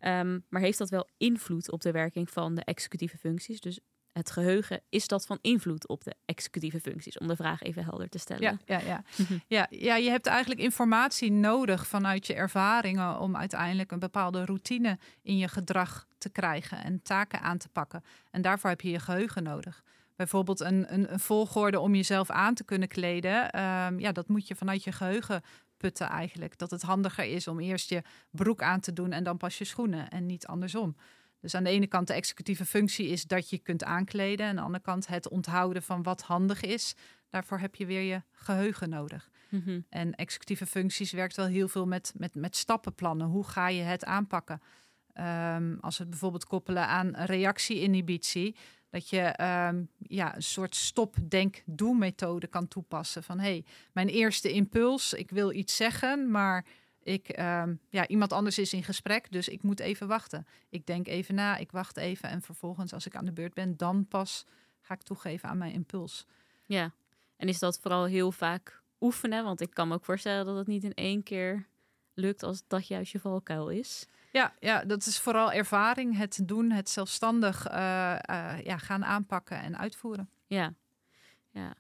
Um, 0.01 0.45
maar 0.49 0.61
heeft 0.61 0.79
dat 0.79 0.91
wel 0.91 1.09
invloed 1.17 1.71
op 1.71 1.81
de 1.81 1.91
werking 1.91 2.31
van 2.31 2.55
de 2.55 2.65
executieve 2.65 3.19
functies? 3.19 3.61
Dus 3.61 3.81
het 4.15 4.31
geheugen, 4.31 4.81
is 4.89 5.09
dat 5.09 5.27
van 5.27 5.39
invloed 5.41 5.89
op 5.89 6.05
de 6.05 6.15
executieve 6.25 6.81
functies? 6.81 7.19
Om 7.19 7.27
de 7.27 7.37
vraag 7.37 7.63
even 7.63 7.85
helder 7.85 8.09
te 8.09 8.19
stellen. 8.19 8.43
Ja, 8.43 8.79
ja, 8.79 8.81
ja. 8.87 9.03
ja, 9.47 9.67
ja 9.71 9.97
je 9.97 10.11
hebt 10.11 10.27
eigenlijk 10.27 10.61
informatie 10.61 11.33
nodig 11.33 11.87
vanuit 11.87 12.27
je 12.27 12.35
ervaringen 12.35 13.19
om 13.19 13.37
uiteindelijk 13.37 13.93
een 13.93 13.99
bepaalde 13.99 14.45
routine 14.45 14.99
in 15.23 15.39
je 15.39 15.49
gedrag 15.49 16.07
te 16.19 16.29
krijgen 16.29 16.85
en 16.85 17.03
taken 17.03 17.41
aan 17.41 17.59
te 17.59 17.69
pakken. 17.69 18.05
En 18.31 18.43
daarvoor 18.43 18.71
heb 18.71 18.81
je 18.81 18.91
je 18.91 19.01
geheugen 19.01 19.43
nodig. 19.43 19.83
Bijvoorbeeld 20.17 20.61
een, 20.61 20.95
een, 20.95 21.13
een 21.13 21.21
volgorde 21.21 21.81
om 21.81 21.95
jezelf 21.95 22.31
aan 22.31 22.55
te 22.55 22.65
kunnen 22.65 22.89
kleden. 22.89 23.61
Um, 23.61 24.01
ja, 24.01 24.13
dat 24.13 24.29
moet 24.29 24.49
je 24.49 24.55
vanuit 24.55 24.85
je 24.85 24.93
geheugen 24.93 25.43
putten 25.77 26.09
eigenlijk. 26.09 26.59
Dat 26.59 26.71
het 26.71 26.83
handiger 26.83 27.25
is 27.25 27.49
om 27.49 27.61
eerst 27.61 27.91
je 27.91 28.03
broek 28.31 28.63
aan 28.63 28.81
te 28.81 28.93
doen 28.93 29.13
en 29.13 29.25
dan 29.25 29.37
pas 29.37 29.59
je 29.59 29.65
schoenen 29.65 30.09
en 30.11 30.27
niet 30.27 30.47
andersom. 30.47 30.97
Dus 31.45 31.55
aan 31.55 31.65
de 31.65 31.71
ene 31.71 31.87
kant 31.87 32.07
de 32.07 32.13
executieve 32.13 32.65
functie 32.65 33.09
is 33.09 33.25
dat 33.25 33.51
je 33.51 33.59
kunt 33.59 33.85
aankleden. 33.85 34.47
En 34.47 34.51
aan 34.51 34.57
de 34.57 34.63
andere 34.63 34.85
kant 34.85 35.07
het 35.07 35.29
onthouden 35.29 35.83
van 35.83 36.03
wat 36.03 36.23
handig 36.23 36.61
is. 36.61 36.95
Daarvoor 37.31 37.59
heb 37.59 37.75
je 37.75 37.87
weer 37.87 38.01
je 38.01 38.23
geheugen 38.33 38.89
nodig. 38.89 39.31
Mm 39.49 39.63
-hmm. 39.65 39.87
En 39.89 40.15
executieve 40.15 40.67
functies 40.67 41.13
werkt 41.13 41.37
wel 41.37 41.47
heel 41.47 41.69
veel 41.69 41.87
met, 41.87 42.13
met, 42.17 42.35
met 42.35 42.57
stappenplannen. 42.57 43.27
Hoe 43.27 43.45
ga 43.45 43.69
je 43.69 43.83
het 43.83 44.05
aanpakken? 44.05 44.63
Um, 45.15 45.79
als 45.81 45.97
we 45.97 46.03
het 46.03 46.11
bijvoorbeeld 46.11 46.45
koppelen 46.45 46.87
aan 46.87 47.15
reactie-inhibitie. 47.15 48.57
Dat 48.91 49.09
je 49.09 49.35
um, 49.71 49.89
ja, 49.99 50.37
een 50.37 50.43
soort 50.43 50.75
stop-denk-doe-methode 50.75 52.47
kan 52.47 52.69
toepassen. 52.69 53.23
Van 53.23 53.39
hé, 53.39 53.49
hey, 53.49 53.65
mijn 53.93 54.09
eerste 54.09 54.53
impuls, 54.53 55.13
ik 55.13 55.31
wil 55.31 55.53
iets 55.53 55.77
zeggen, 55.77 56.31
maar 56.31 56.65
ik, 57.05 57.39
um, 57.39 57.81
ja, 57.89 58.07
iemand 58.07 58.33
anders 58.33 58.59
is 58.59 58.73
in 58.73 58.85
gesprek, 58.85 59.33
dus 59.33 59.49
ik 59.49 59.63
moet 59.63 59.81
even 59.81 60.07
wachten. 60.07 60.47
Ik 60.69 60.87
denk 60.87 61.07
even 61.07 61.35
na, 61.35 61.57
ik 61.57 61.71
wacht 61.71 61.97
even 61.97 62.29
en 62.29 62.43
vervolgens 62.43 62.93
als 62.93 63.07
ik 63.07 63.17
aan 63.17 63.25
de 63.25 63.33
beurt 63.33 63.55
ben, 63.55 63.77
dan 63.77 64.07
pas 64.09 64.47
ga 64.81 64.95
ik 64.95 65.03
toegeven 65.03 65.49
aan 65.49 65.59
mijn 65.59 65.73
impuls. 65.73 66.27
Ja, 66.67 66.93
en 67.37 67.49
is 67.49 67.59
dat 67.59 67.79
vooral 67.81 68.05
heel 68.05 68.33
vaak 68.33 68.83
oefenen? 69.01 69.45
Want 69.45 69.61
ik 69.61 69.71
kan 69.71 69.89
me 69.89 69.95
ook 69.95 70.05
voorstellen 70.05 70.45
dat 70.45 70.57
het 70.57 70.67
niet 70.67 70.85
in 70.85 70.95
één 70.95 71.23
keer 71.23 71.67
lukt 72.15 72.43
als 72.43 72.63
dat 72.67 72.87
juist 72.87 73.13
je 73.13 73.21
valkuil 73.21 73.69
is. 73.69 74.07
Ja, 74.33 74.55
ja, 74.61 74.85
dat 74.85 75.07
is 75.07 75.19
vooral 75.19 75.53
ervaring, 75.53 76.17
het 76.17 76.41
doen, 76.43 76.71
het 76.71 76.89
zelfstandig 76.89 77.71
uh, 77.71 77.75
uh, 78.31 78.61
ja, 78.63 78.79
gaan 78.79 79.05
aanpakken 79.05 79.61
en 79.61 79.79
uitvoeren. 79.79 80.31
Ja, 80.47 80.75
ja 81.51 81.75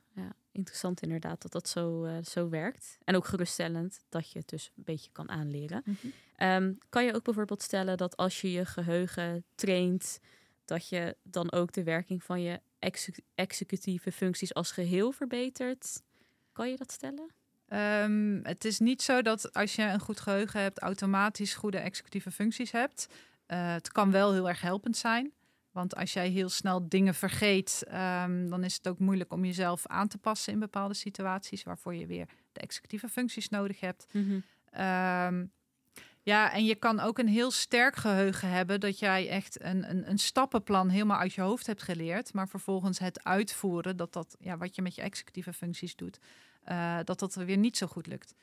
interessant 0.54 1.02
inderdaad 1.02 1.42
dat 1.42 1.52
dat 1.52 1.68
zo, 1.68 2.04
uh, 2.04 2.16
zo 2.22 2.48
werkt. 2.48 2.98
En 3.04 3.16
ook 3.16 3.26
geruststellend 3.26 4.04
dat 4.08 4.30
je 4.30 4.38
het 4.38 4.48
dus 4.48 4.70
een 4.76 4.84
beetje 4.84 5.10
kan 5.12 5.30
aanleren. 5.30 5.82
Mm 5.84 5.96
-hmm. 6.00 6.12
um, 6.48 6.78
kan 6.88 7.04
je 7.04 7.14
ook 7.14 7.24
bijvoorbeeld 7.24 7.62
stellen 7.62 7.96
dat 7.96 8.16
als 8.16 8.40
je 8.40 8.52
je 8.52 8.64
geheugen 8.64 9.44
traint, 9.54 10.20
dat 10.64 10.88
je 10.88 11.16
dan 11.22 11.52
ook 11.52 11.72
de 11.72 11.82
werking 11.82 12.22
van 12.22 12.42
je 12.42 12.60
exec 12.78 13.18
executieve 13.34 14.12
functies 14.12 14.54
als 14.54 14.72
geheel 14.72 15.12
verbetert? 15.12 16.02
Kan 16.52 16.70
je 16.70 16.76
dat 16.76 16.92
stellen? 16.92 17.30
Ehm, 17.68 18.40
het 18.42 18.64
is 18.64 18.78
niet 18.78 19.02
zo 19.02 19.22
dat 19.22 19.52
als 19.52 19.74
je 19.74 19.82
een 19.82 20.00
goed 20.00 20.20
geheugen 20.20 20.60
hebt, 20.60 20.78
automatisch 20.78 21.54
goede 21.54 21.78
executieve 21.78 22.30
functies 22.30 22.70
hebt. 22.70 23.06
Uh, 23.48 23.72
het 23.72 23.92
kan 23.92 24.10
wel 24.10 24.32
heel 24.32 24.48
erg 24.48 24.60
helpend 24.60 24.96
zijn. 24.96 25.32
Want 25.74 25.96
als 25.96 26.12
jij 26.12 26.28
heel 26.28 26.48
snel 26.48 26.88
dingen 26.88 27.14
vergeet, 27.14 27.84
um, 27.86 28.50
dan 28.50 28.64
is 28.64 28.74
het 28.74 28.88
ook 28.88 28.98
moeilijk 28.98 29.32
om 29.32 29.44
jezelf 29.44 29.86
aan 29.86 30.08
te 30.08 30.18
passen 30.18 30.52
in 30.52 30.58
bepaalde 30.58 30.94
situaties 30.94 31.62
waarvoor 31.62 31.94
je 31.94 32.06
weer 32.06 32.26
de 32.52 32.60
executieve 32.60 33.08
functies 33.08 33.48
nodig 33.48 33.80
hebt. 33.80 34.06
Mm 34.10 34.24
-hmm. 34.24 34.80
um, 34.80 35.52
ja, 36.22 36.52
en 36.52 36.64
je 36.64 36.74
kan 36.74 37.00
ook 37.00 37.18
een 37.18 37.28
heel 37.28 37.50
sterk 37.50 37.96
geheugen 37.96 38.48
hebben 38.48 38.80
dat 38.80 38.98
jij 38.98 39.28
echt 39.28 39.62
een, 39.62 39.90
een, 39.90 40.10
een 40.10 40.18
stappenplan 40.18 40.88
helemaal 40.88 41.18
uit 41.18 41.32
je 41.32 41.40
hoofd 41.40 41.66
hebt 41.66 41.82
geleerd, 41.82 42.32
maar 42.32 42.48
vervolgens 42.48 42.98
het 42.98 43.24
uitvoeren, 43.24 43.96
dat 43.96 44.12
dat, 44.12 44.36
ja, 44.38 44.56
wat 44.56 44.74
je 44.74 44.82
met 44.82 44.94
je 44.94 45.02
executieve 45.02 45.52
functies 45.52 45.96
doet, 45.96 46.18
uh, 46.68 46.98
dat 47.04 47.18
dat 47.18 47.34
weer 47.34 47.56
niet 47.56 47.76
zo 47.76 47.86
goed 47.86 48.06
lukt. 48.06 48.34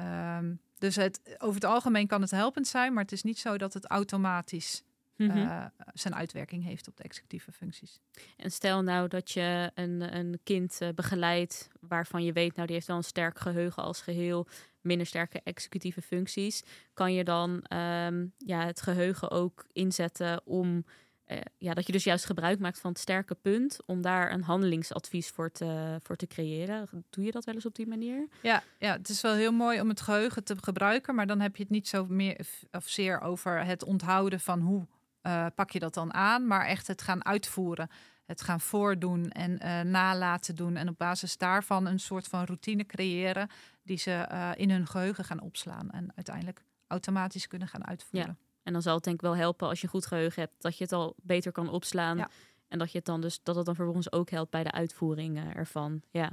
Um, 0.00 0.60
dus 0.78 0.96
het, 0.96 1.20
over 1.38 1.54
het 1.54 1.64
algemeen 1.64 2.06
kan 2.06 2.20
het 2.20 2.30
helpend 2.30 2.66
zijn, 2.66 2.92
maar 2.92 3.02
het 3.02 3.12
is 3.12 3.22
niet 3.22 3.38
zo 3.38 3.58
dat 3.58 3.74
het 3.74 3.86
automatisch 3.86 4.82
mm 5.16 5.30
-hmm. 5.30 5.38
uh, 5.38 5.64
zijn 5.94 6.14
uitwerking 6.14 6.64
heeft 6.64 6.88
op 6.88 6.96
de 6.96 7.02
executieve 7.02 7.52
functies. 7.52 8.00
En 8.36 8.50
stel 8.50 8.82
nou 8.82 9.08
dat 9.08 9.30
je 9.30 9.70
een, 9.74 10.16
een 10.16 10.40
kind 10.42 10.78
uh, 10.82 10.88
begeleidt 10.94 11.68
waarvan 11.80 12.24
je 12.24 12.32
weet, 12.32 12.54
nou 12.54 12.66
die 12.66 12.76
heeft 12.76 12.88
wel 12.88 12.96
een 12.96 13.04
sterk 13.04 13.38
geheugen 13.38 13.82
als 13.82 14.00
geheel, 14.00 14.46
minder 14.80 15.06
sterke 15.06 15.40
executieve 15.44 16.02
functies, 16.02 16.62
kan 16.94 17.12
je 17.12 17.24
dan 17.24 17.50
um, 17.50 18.32
ja, 18.38 18.64
het 18.64 18.80
geheugen 18.80 19.30
ook 19.30 19.66
inzetten 19.72 20.46
om 20.46 20.84
uh, 21.26 21.38
ja, 21.58 21.74
dat 21.74 21.86
je 21.86 21.92
dus 21.92 22.04
juist 22.04 22.24
gebruik 22.24 22.58
maakt 22.58 22.80
van 22.80 22.90
het 22.90 23.00
sterke 23.00 23.34
punt 23.34 23.78
om 23.86 24.02
daar 24.02 24.32
een 24.32 24.42
handelingsadvies 24.42 25.28
voor 25.28 25.50
te, 25.50 25.98
voor 26.02 26.16
te 26.16 26.26
creëren. 26.26 26.88
Doe 27.10 27.24
je 27.24 27.30
dat 27.30 27.44
wel 27.44 27.54
eens 27.54 27.66
op 27.66 27.74
die 27.74 27.86
manier? 27.86 28.28
Ja, 28.42 28.62
ja, 28.78 28.92
het 28.92 29.08
is 29.08 29.20
wel 29.20 29.34
heel 29.34 29.52
mooi 29.52 29.80
om 29.80 29.88
het 29.88 30.00
geheugen 30.00 30.44
te 30.44 30.56
gebruiken, 30.60 31.14
maar 31.14 31.26
dan 31.26 31.40
heb 31.40 31.56
je 31.56 31.62
het 31.62 31.72
niet 31.72 31.88
zo 31.88 32.06
meer 32.06 32.46
of 32.70 32.88
zeer 32.88 33.20
over 33.20 33.64
het 33.64 33.84
onthouden 33.84 34.40
van 34.40 34.60
hoe 34.60 34.86
uh, 35.26 35.46
pak 35.54 35.70
je 35.70 35.78
dat 35.78 35.94
dan 35.94 36.14
aan, 36.14 36.46
maar 36.46 36.66
echt 36.66 36.86
het 36.86 37.02
gaan 37.02 37.24
uitvoeren. 37.24 37.90
Het 38.24 38.42
gaan 38.42 38.60
voordoen 38.60 39.30
en 39.30 39.50
uh, 39.64 39.80
nalaten 39.80 40.54
doen. 40.54 40.76
En 40.76 40.88
op 40.88 40.98
basis 40.98 41.36
daarvan 41.36 41.86
een 41.86 42.00
soort 42.00 42.28
van 42.28 42.44
routine 42.44 42.86
creëren 42.86 43.48
die 43.82 43.98
ze 43.98 44.28
uh, 44.32 44.50
in 44.56 44.70
hun 44.70 44.86
geheugen 44.86 45.24
gaan 45.24 45.40
opslaan. 45.40 45.90
En 45.90 46.12
uiteindelijk 46.14 46.64
automatisch 46.86 47.46
kunnen 47.46 47.68
gaan 47.68 47.86
uitvoeren. 47.86 48.38
Ja. 48.40 48.44
En 48.62 48.72
dan 48.72 48.82
zal 48.82 48.94
het 48.94 49.04
denk 49.04 49.16
ik 49.16 49.22
wel 49.22 49.36
helpen 49.36 49.68
als 49.68 49.80
je 49.80 49.86
goed 49.86 50.06
geheugen 50.06 50.42
hebt, 50.42 50.54
dat 50.58 50.78
je 50.78 50.84
het 50.84 50.92
al 50.92 51.14
beter 51.22 51.52
kan 51.52 51.68
opslaan. 51.68 52.16
Ja. 52.16 52.28
En 52.68 52.78
dat 52.78 52.90
je 52.90 52.96
het 52.96 53.06
dan 53.06 53.20
dus 53.20 53.40
dat 53.42 53.56
het 53.56 53.66
dan 53.66 53.74
vervolgens 53.74 54.12
ook 54.12 54.30
helpt 54.30 54.50
bij 54.50 54.62
de 54.62 54.72
uitvoering 54.72 55.54
ervan. 55.54 56.02
Ja. 56.10 56.30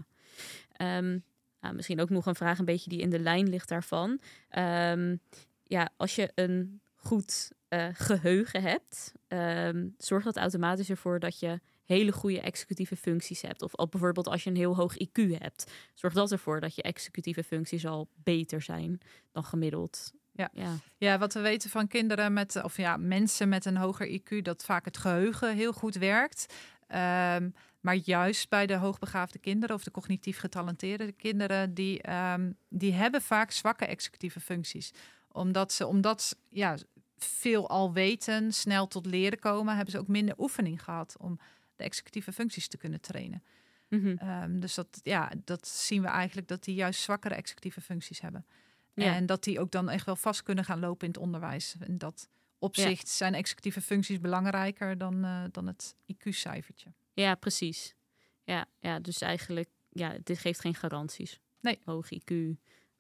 Um, 0.98 1.24
nou, 1.60 1.76
misschien 1.76 2.02
ook 2.02 2.10
nog 2.10 2.26
een 2.26 2.36
vraag, 2.36 2.60
een 2.60 2.66
beetje 2.66 2.90
die 2.90 3.00
in 3.00 3.10
de 3.10 3.20
lijn 3.20 3.50
ligt 3.50 3.70
daarvan. 3.70 4.22
Um, 4.58 5.20
ja, 5.64 5.90
als 5.98 6.16
je 6.16 6.32
een 6.36 6.82
goed 6.96 7.52
uh, 7.74 7.88
geheugen 7.94 8.62
hebt, 8.62 9.14
um, 9.28 9.96
zorgt 9.98 10.26
dat 10.26 10.38
automatisch 10.38 10.90
ervoor 10.90 11.20
dat 11.20 11.40
je 11.40 11.60
hele 11.84 12.12
goede 12.12 12.42
executieve 12.42 12.96
functies 12.96 13.42
hebt. 13.42 13.62
Of 13.62 13.76
al 13.76 13.88
bijvoorbeeld 13.88 14.28
als 14.28 14.44
je 14.44 14.50
een 14.50 14.56
heel 14.56 14.76
hoog 14.76 14.94
IQ 14.94 15.38
hebt, 15.38 15.72
zorgt 15.94 16.16
dat 16.16 16.32
ervoor 16.32 16.60
dat 16.60 16.76
je 16.76 16.82
executieve 16.82 17.44
functies 17.44 17.86
al 17.86 18.08
beter 18.16 18.62
zijn 18.62 19.00
dan 19.32 19.44
gemiddeld. 19.44 20.14
Ja. 20.32 20.50
ja. 20.54 20.76
Ja. 20.98 21.18
wat 21.18 21.34
we 21.34 21.40
weten 21.40 21.70
van 21.70 21.88
kinderen 21.88 22.34
met, 22.34 22.64
of 22.64 22.78
ja, 22.78 22.98
mensen 22.98 23.50
met 23.50 23.66
een 23.66 23.78
hoger 23.78 24.20
IQ, 24.20 24.42
dat 24.42 24.64
vaak 24.64 24.86
het 24.86 24.98
geheugen 24.98 25.56
heel 25.56 25.74
goed 25.74 25.96
werkt. 25.96 26.54
Um, 26.88 27.54
maar 27.80 27.96
juist 27.96 28.50
bij 28.50 28.66
de 28.66 28.76
hoogbegaafde 28.76 29.40
kinderen 29.40 29.76
of 29.76 29.84
de 29.84 29.92
cognitief 29.92 30.40
getalenteerde 30.40 31.12
kinderen, 31.12 31.74
die, 31.74 32.12
um, 32.34 32.56
die 32.70 32.94
hebben 32.94 33.22
vaak 33.22 33.52
zwakke 33.52 33.86
executieve 33.86 34.40
functies. 34.40 34.94
Omdat 35.32 35.72
ze, 35.72 35.88
omdat 35.88 36.38
ja, 36.50 36.78
veel 37.18 37.70
al 37.70 37.94
weten, 37.94 38.54
snel 38.54 38.88
tot 38.88 39.06
leren 39.06 39.40
komen, 39.40 39.76
hebben 39.76 39.94
ze 39.94 40.00
ook 40.00 40.08
minder 40.08 40.36
oefening 40.38 40.84
gehad 40.84 41.16
om 41.18 41.40
de 41.76 41.84
executieve 41.84 42.34
functies 42.34 42.68
te 42.68 42.78
kunnen 42.78 43.02
trainen. 43.02 43.44
Mm 43.90 44.00
-hmm. 44.00 44.30
um, 44.30 44.60
dus 44.60 44.74
dat, 44.74 45.00
ja, 45.04 45.32
dat 45.44 45.68
zien 45.68 46.02
we 46.02 46.08
eigenlijk 46.08 46.48
dat 46.48 46.64
die 46.64 46.76
juist 46.76 47.02
zwakkere 47.02 47.36
executieve 47.36 47.82
functies 47.82 48.22
hebben. 48.22 48.46
Ja. 48.94 49.16
En 49.16 49.26
dat 49.26 49.44
die 49.44 49.60
ook 49.60 49.72
dan 49.72 49.90
echt 49.90 50.06
wel 50.06 50.16
vast 50.16 50.44
kunnen 50.44 50.66
gaan 50.66 50.80
lopen 50.80 51.08
in 51.08 51.14
het 51.14 51.22
onderwijs. 51.22 51.76
In 51.80 51.98
dat 51.98 52.30
opzicht 52.58 53.08
ja. 53.08 53.14
zijn 53.14 53.34
executieve 53.34 53.82
functies 53.82 54.20
belangrijker 54.20 54.98
dan, 54.98 55.26
uh, 55.26 55.44
dan 55.52 55.68
het 55.68 55.96
IQ-cijfertje. 56.06 56.94
Ja, 57.14 57.36
precies. 57.36 57.96
Ja, 58.44 58.66
ja, 58.80 59.00
dus 59.00 59.22
eigenlijk, 59.22 59.70
ja, 59.90 60.18
dit 60.24 60.40
geeft 60.40 60.60
geen 60.60 60.76
garanties. 60.76 61.40
Nee. 61.60 61.80
Hoog 61.84 62.10
IQ, 62.14 62.34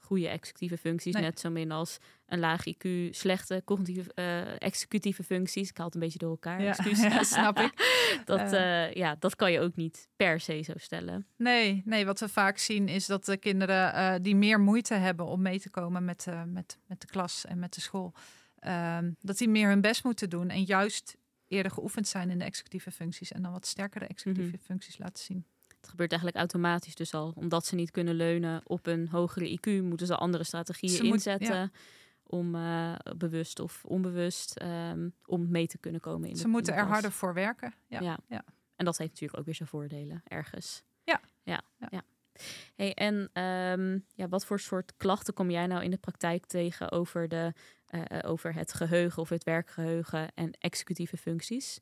goede 0.03 0.27
executieve 0.27 0.77
functies, 0.77 1.13
nee. 1.13 1.23
net 1.23 1.39
zo 1.39 1.49
min 1.49 1.71
als 1.71 1.97
een 2.25 2.39
laag 2.39 2.63
IQ, 2.67 3.09
slechte 3.11 3.61
cognitieve 3.65 4.11
uh, 4.15 4.61
executieve 4.61 5.23
functies. 5.23 5.69
Ik 5.69 5.77
haal 5.77 5.85
het 5.85 5.95
een 5.95 6.01
beetje 6.01 6.19
door 6.19 6.29
elkaar. 6.29 6.61
Ja, 6.61 6.75
ja 7.09 7.23
snap 7.23 7.59
ik. 7.59 7.73
dat, 8.25 8.53
uh, 8.53 8.93
ja, 8.93 9.15
dat 9.19 9.35
kan 9.35 9.51
je 9.51 9.59
ook 9.59 9.75
niet 9.75 10.07
per 10.15 10.39
se 10.39 10.61
zo 10.61 10.73
stellen. 10.75 11.27
Nee, 11.37 11.81
nee 11.85 12.05
wat 12.05 12.19
we 12.19 12.29
vaak 12.29 12.57
zien 12.57 12.87
is 12.87 13.05
dat 13.05 13.25
de 13.25 13.37
kinderen 13.37 13.95
uh, 13.95 14.15
die 14.21 14.35
meer 14.35 14.59
moeite 14.59 14.93
hebben 14.93 15.25
om 15.25 15.41
mee 15.41 15.59
te 15.59 15.69
komen 15.69 16.05
met, 16.05 16.27
met, 16.45 16.77
met 16.87 17.01
de 17.01 17.07
klas 17.07 17.45
en 17.45 17.59
met 17.59 17.73
de 17.73 17.81
school, 17.81 18.13
ehm, 18.59 19.11
dat 19.21 19.37
die 19.37 19.49
meer 19.49 19.67
hun 19.67 19.81
best 19.81 20.03
moeten 20.03 20.29
doen 20.29 20.49
en 20.49 20.63
juist 20.63 21.17
eerder 21.47 21.71
geoefend 21.71 22.07
zijn 22.07 22.29
in 22.29 22.39
de 22.39 22.45
executieve 22.45 22.91
functies 22.91 23.31
en 23.31 23.41
dan 23.41 23.51
wat 23.51 23.65
sterkere 23.65 24.05
executieve 24.05 24.49
mm 24.49 24.55
-hmm. 24.55 24.65
functies 24.65 24.97
laten 24.97 25.23
zien. 25.23 25.45
Het 25.83 25.91
gebeurt 25.91 26.11
eigenlijk 26.11 26.39
automatisch 26.39 26.95
dus 26.95 27.13
al. 27.13 27.33
Omdat 27.35 27.65
ze 27.65 27.75
niet 27.75 27.91
kunnen 27.91 28.15
leunen 28.15 28.61
op 28.63 28.87
een 28.87 29.07
hogere 29.07 29.59
IQ, 29.59 29.83
moeten 29.83 30.07
ze 30.07 30.15
andere 30.15 30.43
strategieën 30.43 30.91
ze 30.91 31.03
inzetten. 31.03 31.59
Moet, 31.59 31.69
ja. 31.71 31.79
Om 32.23 32.55
uh, 32.55 32.95
bewust 33.17 33.59
of 33.59 33.85
onbewust 33.85 34.61
um, 34.61 35.13
om 35.25 35.51
mee 35.51 35.67
te 35.67 35.77
kunnen 35.77 36.01
komen. 36.01 36.29
In 36.29 36.35
ze 36.35 36.43
de, 36.43 36.49
moeten 36.49 36.73
in 36.73 36.79
er 36.79 36.85
harder 36.85 37.11
voor 37.11 37.33
werken. 37.33 37.73
Ja. 37.87 37.99
Ja. 37.99 38.17
ja. 38.27 38.43
En 38.75 38.85
dat 38.85 38.97
heeft 38.97 39.11
natuurlijk 39.11 39.39
ook 39.39 39.45
weer 39.45 39.55
zijn 39.55 39.69
voordelen 39.69 40.21
ergens. 40.23 40.83
Ja. 41.03 41.21
Ja. 41.43 41.61
ja. 41.89 42.01
Hey, 42.75 42.93
en 42.93 43.43
um, 43.43 44.05
ja, 44.15 44.27
wat 44.27 44.45
voor 44.45 44.59
soort 44.59 44.93
klachten 44.97 45.33
kom 45.33 45.51
jij 45.51 45.67
nou 45.67 45.83
in 45.83 45.91
de 45.91 45.97
praktijk 45.97 46.45
tegen 46.45 46.91
over, 46.91 47.27
de, 47.27 47.53
uh, 47.89 48.01
over 48.21 48.53
het 48.53 48.73
geheugen 48.73 49.21
of 49.21 49.29
het 49.29 49.43
werkgeheugen 49.43 50.33
en 50.33 50.51
executieve 50.51 51.17
functies? 51.17 51.79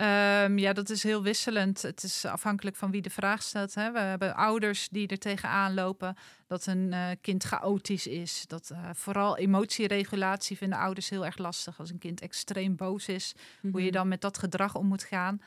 Um, 0.00 0.58
ja, 0.58 0.72
dat 0.72 0.90
is 0.90 1.02
heel 1.02 1.22
wisselend. 1.22 1.82
Het 1.82 2.02
is 2.02 2.24
afhankelijk 2.24 2.76
van 2.76 2.90
wie 2.90 3.02
de 3.02 3.10
vraag 3.10 3.42
stelt. 3.42 3.74
Hè. 3.74 3.92
We 3.92 3.98
hebben 3.98 4.34
ouders 4.34 4.88
die 4.88 5.08
er 5.08 5.18
tegenaan 5.18 5.74
lopen 5.74 6.16
dat 6.46 6.66
een 6.66 6.92
uh, 6.92 7.08
kind 7.20 7.44
chaotisch 7.44 8.06
is. 8.06 8.44
Dat 8.46 8.70
uh, 8.72 8.90
vooral 8.92 9.36
emotieregulatie 9.36 10.56
vinden 10.56 10.78
ouders 10.78 11.08
heel 11.08 11.24
erg 11.24 11.38
lastig. 11.38 11.78
Als 11.78 11.90
een 11.90 11.98
kind 11.98 12.20
extreem 12.20 12.76
boos 12.76 13.08
is, 13.08 13.32
mm 13.34 13.40
-hmm. 13.60 13.70
hoe 13.70 13.84
je 13.84 13.90
dan 13.90 14.08
met 14.08 14.20
dat 14.20 14.38
gedrag 14.38 14.74
om 14.74 14.86
moet 14.86 15.04
gaan. 15.04 15.40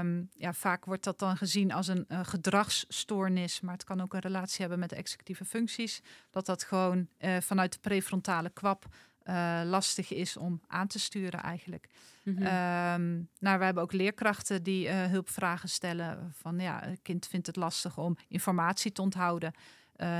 Um, 0.00 0.28
ja, 0.34 0.52
vaak 0.52 0.84
wordt 0.84 1.04
dat 1.04 1.18
dan 1.18 1.36
gezien 1.36 1.72
als 1.72 1.88
een 1.88 2.04
uh, 2.08 2.20
gedragsstoornis, 2.22 3.60
maar 3.60 3.74
het 3.74 3.84
kan 3.84 4.00
ook 4.00 4.14
een 4.14 4.20
relatie 4.20 4.60
hebben 4.60 4.78
met 4.78 4.90
de 4.90 4.96
executieve 4.96 5.44
functies. 5.44 6.00
Dat 6.30 6.46
dat 6.46 6.64
gewoon 6.64 7.08
uh, 7.18 7.36
vanuit 7.40 7.72
de 7.72 7.78
prefrontale 7.78 8.50
kwap 8.50 8.86
uh, 9.28 9.60
lastig 9.64 10.12
is 10.12 10.36
om 10.36 10.60
aan 10.66 10.86
te 10.86 10.98
sturen 10.98 11.42
eigenlijk. 11.42 11.88
Mm 12.22 12.36
-hmm. 12.36 12.46
um, 12.46 13.28
nou, 13.38 13.58
we 13.58 13.64
hebben 13.64 13.82
ook 13.82 13.92
leerkrachten 13.92 14.62
die 14.62 14.88
hulpvragen 14.90 15.68
stellen 15.68 16.32
van 16.32 16.58
ja, 16.58 16.80
het 16.84 17.02
kind 17.02 17.26
vindt 17.26 17.46
het 17.46 17.56
lastig 17.56 17.98
om 17.98 18.16
informatie 18.28 18.92
te 18.92 19.02
onthouden, 19.02 19.52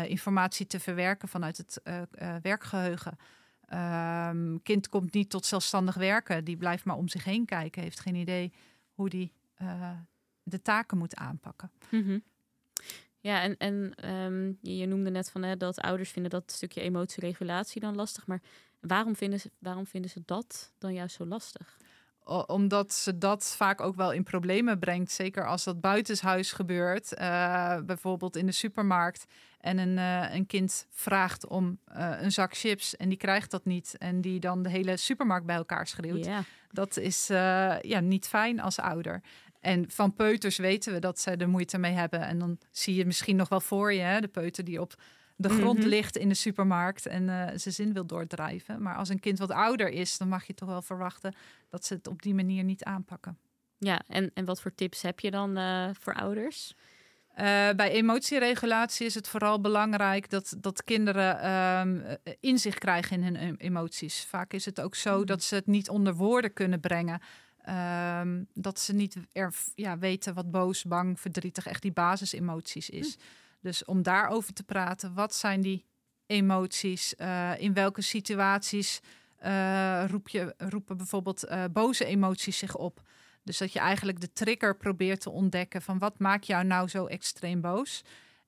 informatie 0.07 0.67
te 0.67 0.81
verwerken 0.81 1.29
vanuit 1.29 1.57
het 1.57 1.81
werkgeheugen. 2.43 3.17
Um, 3.75 4.63
kind 4.63 4.89
komt 4.89 5.13
niet 5.13 5.31
tot 5.31 5.47
zelfstandig 5.47 5.95
werken, 5.95 6.45
die 6.45 6.57
blijft 6.57 6.85
maar 6.85 6.97
om 6.97 7.09
zich 7.09 7.25
heen 7.25 7.45
kijken, 7.45 7.83
heeft 7.83 8.01
geen 8.01 8.15
idee 8.15 8.53
hoe 8.93 9.09
die 9.09 9.33
de 10.43 10.63
taken 10.63 10.99
moet 10.99 11.15
aanpakken. 11.15 11.71
Mm 11.91 12.03
-hmm. 12.03 12.23
Ja, 13.27 13.43
en, 13.43 13.57
en 13.57 14.11
um, 14.15 14.59
je, 14.61 14.77
je, 14.77 14.87
noemde 14.87 15.11
net 15.11 15.31
van 15.31 15.43
hè, 15.43 15.57
dat 15.57 15.81
ouders 15.81 16.11
vinden 16.11 16.31
dat 16.31 16.53
stukje 16.53 16.81
emotieregulatie 16.81 17.81
dan 17.81 17.95
lastig. 17.95 18.27
Maar 18.27 18.43
waarom 18.87 19.17
vinden, 19.17 19.41
ze, 19.41 19.51
waarom 19.59 19.87
vinden 19.87 20.11
ze 20.11 20.23
dat 20.25 20.73
dan 20.79 20.93
juist 20.95 21.17
zo 21.17 21.27
lastig? 21.27 21.77
Omdat 22.47 22.93
ze 22.93 23.19
dat 23.19 23.55
vaak 23.57 23.81
ook 23.81 23.97
wel 23.97 24.13
in 24.13 24.23
problemen 24.23 24.79
brengt. 24.79 25.11
Zeker 25.11 25.47
als 25.47 25.65
dat 25.65 25.81
buitenshuis 25.81 26.53
gebeurt. 26.53 27.13
Uh, 27.19 27.81
bijvoorbeeld 27.81 28.37
in 28.37 28.47
de 28.47 28.53
supermarkt. 28.53 29.25
En 29.61 29.79
een, 29.79 29.97
uh, 29.97 30.35
een 30.35 30.47
kind 30.47 30.87
vraagt 30.91 31.47
om 31.47 31.79
uh, 31.97 32.17
een 32.21 32.33
zak 32.33 32.57
chips 32.57 32.97
en 32.97 33.09
die 33.09 33.19
krijgt 33.19 33.51
dat 33.51 33.65
niet. 33.65 33.95
En 33.99 34.21
die 34.21 34.41
dan 34.41 34.63
de 34.63 34.69
hele 34.69 34.97
supermarkt 34.97 35.47
bij 35.47 35.57
elkaar 35.57 35.87
schreeuwt. 35.87 36.29
Dat 36.71 36.97
is 36.97 37.27
ja, 37.81 38.01
niet 38.01 38.29
fijn 38.29 38.61
als 38.61 38.79
ouder. 38.79 39.23
En 39.61 39.91
van 39.91 40.15
peuters 40.15 40.57
weten 40.57 40.93
we 40.93 40.99
dat 40.99 41.21
ze 41.21 41.31
er 41.31 41.49
moeite 41.49 41.79
mee 41.79 41.93
hebben. 41.93 42.21
En 42.21 42.39
dan 42.39 42.59
zie 42.71 42.95
je 42.95 43.07
misschien 43.07 43.37
nog 43.37 43.49
wel 43.49 43.61
voor 43.61 43.93
je 43.93 44.01
hè, 44.01 44.21
de 44.21 44.29
peuter 44.29 44.65
die 44.65 44.81
op 44.81 44.95
de 45.37 45.49
grond 45.49 45.77
mm 45.77 45.81
-hmm. 45.81 45.91
ligt 45.91 46.17
in 46.17 46.29
de 46.29 46.35
supermarkt 46.35 47.07
en 47.07 47.23
uh, 47.23 47.47
zijn 47.55 47.75
zin 47.75 47.93
wil 47.93 48.07
doordrijven. 48.07 48.83
Maar 48.83 48.97
als 48.97 49.09
een 49.09 49.21
kind 49.21 49.39
wat 49.39 49.51
ouder 49.51 49.89
is, 49.89 50.19
dan 50.19 50.29
mag 50.29 50.45
je 50.45 50.55
toch 50.55 50.69
wel 50.69 50.83
verwachten 50.83 51.35
dat 51.69 51.85
ze 51.85 51.95
het 51.95 52.07
op 52.07 52.23
die 52.23 52.35
manier 52.35 52.65
niet 52.65 52.85
aanpakken. 52.85 53.39
Ja, 53.79 54.03
en, 54.07 54.31
en 54.35 54.45
wat 54.45 54.61
voor 54.61 54.75
tips 54.75 55.03
heb 55.03 55.21
je 55.21 55.31
dan 55.31 55.59
uh, 55.59 55.89
voor 55.93 56.15
ouders? 56.15 56.75
Uh, 57.31 57.71
bij 57.77 57.91
emotieregulatie 57.91 59.07
is 59.07 59.15
het 59.15 59.29
vooral 59.29 59.61
belangrijk 59.61 60.31
dat, 60.31 60.55
dat 60.59 60.85
kinderen 60.85 61.51
um, 61.51 62.05
inzicht 62.41 62.79
krijgen 62.79 63.23
in 63.23 63.37
hun 63.37 63.57
emoties. 63.57 64.25
Vaak 64.25 64.53
is 64.53 64.65
het 64.65 64.81
ook 64.81 64.95
zo 64.95 65.19
mm. 65.19 65.27
dat 65.27 65.43
ze 65.43 65.55
het 65.55 65.67
niet 65.67 65.89
onder 65.89 66.15
woorden 66.15 66.53
kunnen 66.53 66.81
brengen. 66.81 67.21
Um, 68.21 68.47
dat 68.55 68.81
ze 68.81 68.93
niet 68.93 69.17
er, 69.33 69.55
ja, 69.75 69.99
weten 69.99 70.35
wat 70.35 70.51
boos, 70.51 70.85
bang, 70.85 71.21
verdrietig 71.21 71.67
echt 71.67 71.83
die 71.83 71.93
basisemoties 71.93 72.91
is. 72.91 73.17
Mm. 73.17 73.23
Dus 73.61 73.85
om 73.85 74.03
daarover 74.03 74.53
te 74.53 74.63
praten, 74.63 75.15
wat 75.15 75.35
zijn 75.35 75.61
die 75.61 75.87
emoties? 76.27 77.15
Uh, 77.19 77.51
in 77.59 77.73
welke 77.73 78.03
situaties 78.03 79.01
uh, 79.45 80.05
roep 80.07 80.29
je, 80.29 80.55
roepen 80.59 80.97
bijvoorbeeld 80.97 81.47
boze 81.73 82.05
emoties 82.05 82.59
zich 82.59 82.77
op? 82.77 83.03
Dus 83.43 83.59
dat 83.59 83.73
je 83.73 83.79
eigenlijk 83.79 84.21
de 84.21 84.33
trigger 84.33 84.77
probeert 84.77 85.21
te 85.21 85.31
ontdekken 85.31 85.83
van 85.83 85.99
wat 85.99 86.19
maakt 86.19 86.47
jou 86.47 86.65
nou 86.65 86.89
zo 86.89 87.07
extreem 87.07 87.61
boos. 87.61 88.05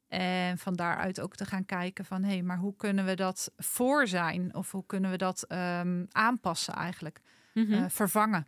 En 0.09 0.59
van 0.59 0.75
daaruit 0.75 1.21
ook 1.21 1.37
te 1.37 1.45
gaan 1.45 1.65
kijken 1.65 2.05
van 2.05 2.23
hé, 2.23 2.33
hey, 2.33 2.43
maar 2.43 2.59
hoe 2.59 2.77
kunnen 2.77 3.05
we 3.05 3.15
dat 3.15 3.53
voor 3.57 4.07
zijn? 4.07 4.55
Of 4.55 4.71
hoe 4.71 4.87
kunnen 4.87 5.11
we 5.11 5.17
dat 5.17 5.45
um, 5.49 6.07
aanpassen 6.11 6.75
eigenlijk? 6.75 7.21
Mm 7.55 7.67
-hmm. 7.67 7.91
vervangen. 7.91 8.47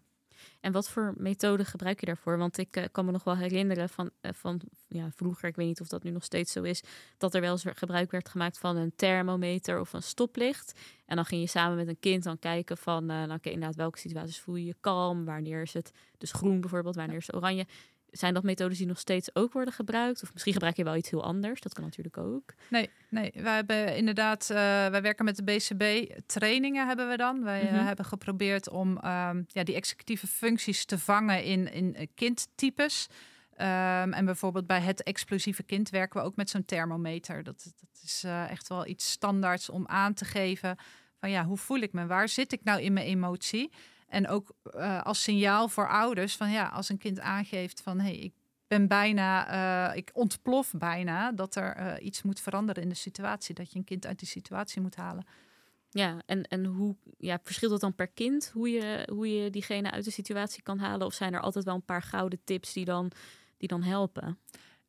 En 0.60 0.72
wat 0.72 0.88
voor 0.88 1.14
methode 1.16 1.64
gebruik 1.64 2.00
je 2.00 2.06
daarvoor? 2.06 2.38
Want 2.38 2.58
ik 2.58 2.76
uh, 2.76 2.84
kan 2.92 3.04
me 3.04 3.12
nog 3.12 3.24
wel 3.24 3.36
herinneren 3.36 3.88
van, 3.88 4.10
uh, 4.22 4.32
van 4.34 4.60
ja, 4.88 5.10
vroeger, 5.16 5.48
ik 5.48 5.56
weet 5.56 5.66
niet 5.66 5.80
of 5.80 5.88
dat 5.88 6.02
nu 6.02 6.10
nog 6.10 6.24
steeds 6.24 6.52
zo 6.52 6.62
is, 6.62 6.82
dat 7.18 7.34
er 7.34 7.40
wel 7.40 7.52
eens 7.52 7.64
gebruik 7.74 8.10
werd 8.10 8.28
gemaakt 8.28 8.58
van 8.58 8.76
een 8.76 8.92
thermometer 8.96 9.80
of 9.80 9.92
een 9.92 10.02
stoplicht. 10.02 10.80
En 11.06 11.16
dan 11.16 11.24
ging 11.24 11.40
je 11.40 11.46
samen 11.46 11.76
met 11.76 11.88
een 11.88 12.00
kind 12.00 12.22
dan 12.22 12.38
kijken 12.38 12.76
van, 12.76 13.02
uh, 13.02 13.08
nou, 13.08 13.38
inderdaad, 13.42 13.74
welke 13.74 13.98
situaties 13.98 14.40
voel 14.40 14.56
je 14.56 14.64
je 14.64 14.76
kalm? 14.80 15.24
Wanneer 15.24 15.62
is 15.62 15.72
het 15.72 15.92
dus 16.18 16.32
groen 16.32 16.60
bijvoorbeeld, 16.60 16.94
wanneer 16.94 17.16
is 17.16 17.26
het 17.26 17.36
oranje? 17.36 17.66
Zijn 18.10 18.34
dat 18.34 18.42
methodes 18.42 18.78
die 18.78 18.86
nog 18.86 18.98
steeds 18.98 19.34
ook 19.34 19.52
worden 19.52 19.74
gebruikt? 19.74 20.22
Of 20.22 20.32
misschien 20.32 20.52
gebruik 20.52 20.76
je 20.76 20.84
wel 20.84 20.96
iets 20.96 21.10
heel 21.10 21.24
anders. 21.24 21.60
Dat 21.60 21.74
kan 21.74 21.84
natuurlijk 21.84 22.18
ook. 22.18 22.54
Nee, 22.68 22.90
nee. 23.08 23.32
wij 23.34 23.54
hebben 23.54 23.96
inderdaad, 23.96 24.48
uh, 24.50 24.56
wij 24.86 25.02
werken 25.02 25.24
met 25.24 25.36
de 25.36 25.44
BCB. 25.44 26.14
Trainingen 26.26 26.86
hebben 26.86 27.08
we 27.08 27.16
dan. 27.16 27.44
Wij 27.44 27.62
mm 27.62 27.68
-hmm. 27.68 27.86
hebben 27.86 28.04
geprobeerd 28.04 28.68
om 28.68 28.88
um, 28.90 29.46
ja, 29.46 29.64
die 29.64 29.74
executieve 29.74 30.26
functies 30.26 30.84
te 30.84 30.98
vangen 30.98 31.44
in, 31.44 31.72
in 31.72 32.10
kindtypes. 32.14 33.08
Um, 33.60 34.12
en 34.12 34.24
bijvoorbeeld 34.24 34.66
bij 34.66 34.80
het 34.80 35.02
explosieve 35.02 35.62
kind 35.62 35.90
werken 35.90 36.20
we 36.20 36.26
ook 36.26 36.36
met 36.36 36.50
zo'n 36.50 36.64
thermometer. 36.64 37.42
Dat, 37.42 37.72
dat 37.80 38.02
is 38.02 38.22
uh, 38.24 38.50
echt 38.50 38.68
wel 38.68 38.86
iets 38.86 39.10
standaards 39.10 39.70
om 39.70 39.86
aan 39.86 40.14
te 40.14 40.24
geven 40.24 40.76
van 41.20 41.30
ja, 41.30 41.44
hoe 41.44 41.56
voel 41.56 41.78
ik 41.78 41.92
me? 41.92 42.06
Waar 42.06 42.28
zit 42.28 42.52
ik 42.52 42.64
nou 42.64 42.80
in 42.80 42.92
mijn 42.92 43.06
emotie? 43.06 43.70
En 44.10 44.28
ook 44.28 44.52
uh, 44.76 45.02
als 45.02 45.22
signaal 45.22 45.68
voor 45.68 45.88
ouders 45.88 46.36
van 46.36 46.50
ja, 46.50 46.68
als 46.68 46.88
een 46.88 46.98
kind 46.98 47.20
aangeeft 47.20 47.82
van 47.82 47.98
hé, 47.98 48.04
hey, 48.04 48.16
ik 48.16 48.32
ben 48.66 48.88
bijna, 48.88 49.52
uh, 49.90 49.96
ik 49.96 50.10
ontplof 50.12 50.72
bijna, 50.76 51.32
dat 51.32 51.54
er 51.54 51.76
uh, 51.78 52.06
iets 52.06 52.22
moet 52.22 52.40
veranderen 52.40 52.82
in 52.82 52.88
de 52.88 52.94
situatie, 52.94 53.54
dat 53.54 53.72
je 53.72 53.78
een 53.78 53.84
kind 53.84 54.06
uit 54.06 54.18
die 54.18 54.28
situatie 54.28 54.80
moet 54.80 54.96
halen. 54.96 55.26
Ja, 55.90 56.16
en, 56.26 56.42
en 56.42 56.64
hoe 56.64 56.96
ja, 57.18 57.38
verschilt 57.42 57.72
het 57.72 57.80
dan 57.80 57.94
per 57.94 58.08
kind 58.08 58.50
hoe 58.52 58.70
je, 58.70 59.08
hoe 59.12 59.42
je 59.42 59.50
diegene 59.50 59.90
uit 59.90 60.04
de 60.04 60.10
situatie 60.10 60.62
kan 60.62 60.78
halen? 60.78 61.06
Of 61.06 61.14
zijn 61.14 61.34
er 61.34 61.40
altijd 61.40 61.64
wel 61.64 61.74
een 61.74 61.84
paar 61.84 62.02
gouden 62.02 62.40
tips 62.44 62.72
die 62.72 62.84
dan, 62.84 63.10
die 63.56 63.68
dan 63.68 63.82
helpen? 63.82 64.38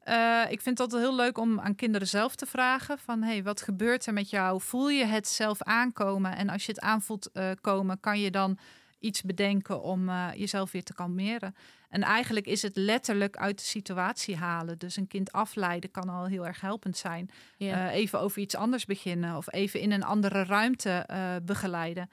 Uh, 0.06 0.44
ik 0.50 0.62
vind 0.62 0.78
het 0.78 0.80
altijd 0.80 1.02
heel 1.02 1.16
leuk 1.16 1.38
om 1.38 1.60
aan 1.60 1.76
kinderen 1.76 2.08
zelf 2.08 2.36
te 2.36 2.46
vragen 2.46 3.00
van 3.00 3.22
hey, 3.22 3.44
wat 3.44 3.62
gebeurt 3.62 4.06
er 4.06 4.14
met 4.14 4.30
jou? 4.30 4.62
Voel 4.62 4.90
je 4.90 5.06
het 5.06 5.28
zelf 5.28 5.62
aankomen? 5.62 6.36
En 6.36 6.50
als 6.50 6.66
je 6.66 6.72
het 6.72 6.82
aanvoelt 6.82 7.30
uh, 7.34 7.52
komen, 7.62 8.00
kan 8.00 8.20
je 8.20 8.32
dan 8.32 8.58
iets 9.02 9.22
bedenken 9.22 9.82
om 9.82 10.10
uh, 10.10 10.28
jezelf 10.36 10.72
weer 10.72 10.84
te 10.84 10.94
kalmeren. 10.94 11.56
En 11.90 12.02
eigenlijk 12.02 12.46
is 12.46 12.62
het 12.62 12.76
letterlijk 12.76 13.38
uit 13.38 13.58
de 13.58 13.66
situatie 13.66 14.36
halen. 14.36 14.78
Dus 14.78 14.96
een 14.96 15.08
kind 15.08 15.32
afleiden 15.32 15.92
kan 15.92 16.10
al 16.10 16.26
heel 16.26 16.48
erg 16.48 16.62
helpend 16.62 16.98
zijn. 16.98 17.30
Ja. 17.58 17.90
Uh, 17.90 17.96
even 17.96 18.20
over 18.20 18.42
iets 18.42 18.56
anders 18.56 18.86
beginnen 18.86 19.38
of 19.38 19.54
even 19.54 19.80
in 19.80 19.92
een 19.92 20.04
andere 20.04 20.44
ruimte 20.44 21.08
uh, 21.12 21.36
begeleiden. 21.44 22.10